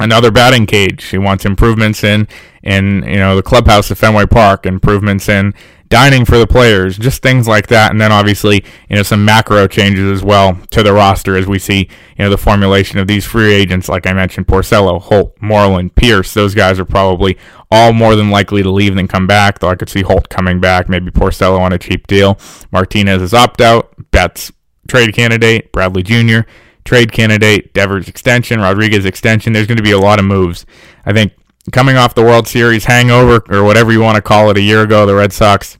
another 0.00 0.30
batting 0.30 0.66
cage. 0.66 1.04
He 1.04 1.18
wants 1.18 1.44
improvements 1.44 2.02
in 2.02 2.28
in 2.62 3.02
you 3.04 3.16
know 3.16 3.36
the 3.36 3.42
clubhouse 3.42 3.90
at 3.90 3.98
Fenway 3.98 4.26
Park, 4.26 4.66
improvements 4.66 5.28
in 5.28 5.54
dining 5.90 6.24
for 6.24 6.38
the 6.38 6.46
players, 6.46 6.96
just 6.96 7.20
things 7.20 7.48
like 7.48 7.66
that. 7.66 7.90
And 7.90 8.00
then 8.00 8.12
obviously, 8.12 8.64
you 8.88 8.96
know, 8.96 9.02
some 9.02 9.24
macro 9.24 9.66
changes 9.66 10.10
as 10.10 10.24
well 10.24 10.54
to 10.70 10.82
the 10.84 10.92
roster 10.92 11.36
as 11.36 11.46
we 11.46 11.58
see, 11.58 11.88
you 12.16 12.24
know, 12.24 12.30
the 12.30 12.38
formulation 12.38 12.98
of 12.98 13.08
these 13.08 13.24
free 13.26 13.52
agents, 13.52 13.88
like 13.88 14.06
I 14.06 14.12
mentioned, 14.12 14.46
Porcello, 14.46 15.00
Holt, 15.00 15.36
Moreland, 15.40 15.96
Pearce. 15.96 16.32
Those 16.32 16.54
guys 16.54 16.78
are 16.78 16.84
probably 16.84 17.36
all 17.72 17.92
more 17.92 18.14
than 18.14 18.30
likely 18.30 18.62
to 18.62 18.70
leave 18.70 18.94
than 18.94 19.08
come 19.08 19.26
back, 19.26 19.58
though 19.58 19.68
I 19.68 19.74
could 19.74 19.90
see 19.90 20.02
Holt 20.02 20.28
coming 20.28 20.60
back, 20.60 20.88
maybe 20.88 21.10
Porcello 21.10 21.58
on 21.58 21.72
a 21.72 21.78
cheap 21.78 22.06
deal. 22.06 22.38
Martinez 22.70 23.20
is 23.20 23.34
opt 23.34 23.60
out. 23.60 23.92
Betts 24.12 24.52
trade 24.88 25.12
candidate. 25.12 25.72
Bradley 25.72 26.04
Jr. 26.04 26.40
trade 26.84 27.12
candidate. 27.12 27.72
Devers 27.72 28.08
extension. 28.08 28.60
Rodriguez 28.60 29.04
extension. 29.04 29.52
There's 29.52 29.66
going 29.66 29.76
to 29.76 29.82
be 29.82 29.92
a 29.92 29.98
lot 29.98 30.18
of 30.18 30.24
moves. 30.24 30.66
I 31.04 31.12
think 31.12 31.32
coming 31.72 31.96
off 31.96 32.14
the 32.14 32.22
World 32.22 32.48
Series 32.48 32.84
hangover 32.84 33.44
or 33.48 33.64
whatever 33.64 33.92
you 33.92 34.00
want 34.00 34.16
to 34.16 34.22
call 34.22 34.50
it 34.50 34.56
a 34.56 34.62
year 34.62 34.82
ago, 34.82 35.06
the 35.06 35.14
Red 35.14 35.32
Sox 35.32 35.78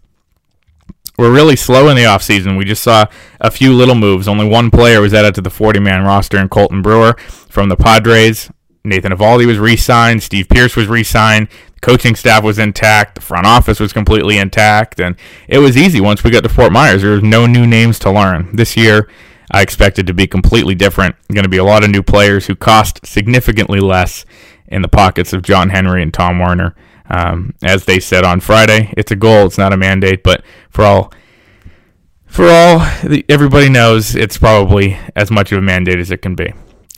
were 1.21 1.31
really 1.31 1.57
slow 1.57 1.89
in 1.89 1.97
the 1.97 2.05
offseason. 2.05 2.57
We 2.57 2.65
just 2.65 2.83
saw 2.83 3.07
a 3.41 3.51
few 3.51 3.75
little 3.75 3.95
moves. 3.95 4.27
Only 4.27 4.49
one 4.49 4.71
player 4.71 5.01
was 5.01 5.15
added 5.15 5.35
to 5.37 5.41
the 5.41 5.51
40 5.51 5.81
man 5.81 6.05
roster 6.05 6.39
in 6.39 6.49
Colten 6.49 6.83
Brewer 6.83 7.15
from 7.49 7.69
the 7.69 7.77
Padres. 7.77 8.51
Nathan 8.83 9.13
Eovaldi 9.13 9.47
was 9.47 9.59
re 9.59 9.77
signed. 9.77 10.23
Steve 10.23 10.49
Pearce 10.49 10.75
was 10.75 10.87
re 10.87 11.05
signed. 11.05 11.49
The 11.75 11.81
coaching 11.81 12.15
staff 12.15 12.43
was 12.43 12.59
intact. 12.59 13.17
The 13.17 13.21
front 13.21 13.47
office 13.47 13.79
was 13.79 13.93
completely 13.93 14.39
intact. 14.39 14.99
And 14.99 15.17
it 15.47 15.59
was 15.59 15.77
easy 15.77 16.01
once 16.01 16.25
we 16.25 16.31
got 16.31 16.43
to 16.43 16.49
Fort 16.49 16.73
Myers. 16.73 17.03
There 17.03 17.13
was 17.13 17.23
no 17.23 17.47
new 17.47 17.67
names 17.67 17.99
to 18.01 18.11
learn. 18.11 18.57
This 18.57 18.77
year, 18.77 19.09
I 19.51 19.63
expected 19.63 20.07
to 20.07 20.15
be 20.15 20.27
completely 20.27 20.75
different. 20.75 21.17
Going 21.33 21.43
to 21.43 21.49
be 21.49 21.57
a 21.57 21.65
lot 21.65 21.85
of 21.85 21.91
new 21.91 22.03
players 22.03 22.47
who 22.47 22.55
cost 22.55 23.05
significantly 23.05 23.81
less 23.81 24.25
in 24.69 24.83
the 24.83 24.89
pockets 24.89 25.33
of 25.33 25.43
John 25.43 25.71
Henry 25.71 26.03
and 26.03 26.15
Tom 26.15 26.39
Werner. 26.39 26.75
Um, 27.09 27.55
as 27.63 27.87
they 27.87 27.99
said 27.99 28.25
on 28.25 28.39
Friday, 28.39 28.95
it's 28.97 29.11
a 29.11 29.17
goal, 29.17 29.47
it's 29.47 29.59
not 29.59 29.73
a 29.73 29.77
mandate. 29.77 30.23
But 30.23 30.45
for 30.71 30.85
all, 30.85 31.13
for 32.27 32.49
all 32.49 32.81
everybody 33.29 33.69
knows, 33.69 34.15
it's 34.15 34.39
probably 34.39 34.97
as 35.17 35.31
much 35.31 35.51
of 35.51 35.59
a 35.59 35.63
mandate 35.63 35.99
as 35.99 36.13
it 36.13 36.23
can 36.23 36.37
be. 36.37 36.53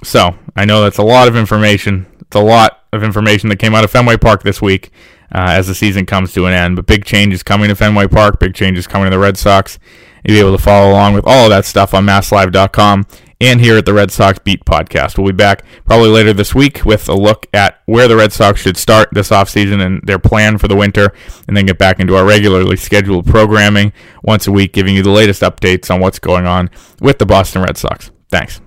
So 0.05 0.37
I 0.55 0.67
know 0.67 0.83
that's 0.83 0.99
a 0.99 1.03
lot 1.03 1.29
of 1.29 1.37
information. 1.37 2.07
It's 2.21 2.37
a 2.37 2.41
lot 2.41 2.85
of 2.93 3.03
information 3.03 3.49
that 3.49 3.59
came 3.59 3.75
out 3.75 3.85
of 3.85 3.91
Fenway 3.91 4.19
Park 4.19 4.43
this 4.43 4.61
week 4.61 4.91
uh, 5.35 5.49
as 5.51 5.67
the 5.67 5.75
season 5.75 6.05
comes 6.05 6.33
to 6.35 6.47
an 6.47 6.53
end. 6.53 6.77
But 6.77 6.87
big 6.87 7.05
changes 7.05 7.43
coming 7.43 7.69
to 7.69 7.75
Fenway 7.75 8.09
Park. 8.09 8.38
Big 8.38 8.55
changes 8.55 8.87
coming 8.87 9.07
to 9.07 9.11
the 9.11 9.19
Red 9.19 9.38
Sox. 9.38 9.79
You'll 10.25 10.37
be 10.37 10.41
able 10.41 10.57
to 10.57 10.63
follow 10.63 10.93
along 10.93 11.15
with 11.15 11.25
all 11.27 11.45
of 11.45 11.51
that 11.51 11.65
stuff 11.65 11.95
on 11.95 12.07
MassLive.com 12.07 13.07
and 13.43 13.61
here 13.61 13.77
at 13.77 13.85
the 13.87 13.93
Red 13.93 14.13
Sox 14.13 14.39
Beat 14.39 14.65
podcast. 14.65 15.19
We'll 15.19 15.33
be 15.33 15.37
back 15.37 15.65
probably 15.85 16.11
later 16.11 16.33
this 16.33 16.55
week 16.55 16.85
with 16.85 17.09
a 17.09 17.15
look 17.15 17.47
at 17.53 17.81
where 17.87 18.07
the 18.07 18.17
Red 18.17 18.33
Sox 18.33 18.61
should 18.61 18.77
start 18.77 19.09
this 19.13 19.31
offseason 19.31 19.85
and 19.85 20.01
their 20.07 20.21
plan 20.21 20.59
for 20.59 20.69
the 20.69 20.77
winter, 20.77 21.13
and 21.49 21.57
then 21.57 21.67
get 21.67 21.77
back 21.77 21.99
into 21.99 22.15
our 22.15 22.25
regularly 22.25 22.77
scheduled 22.77 23.27
programming 23.27 23.93
once 24.23 24.47
a 24.47 24.53
week, 24.53 24.73
giving 24.73 24.95
you 24.95 25.03
the 25.03 25.11
latest 25.11 25.43
updates 25.43 25.93
on 25.93 26.01
what's 26.01 26.21
going 26.21 26.47
on 26.47 26.71
with 27.01 27.19
the 27.19 27.27
Boston 27.27 27.63
Red 27.63 27.77
Sox. 27.77 28.13
Thanks. 28.31 28.61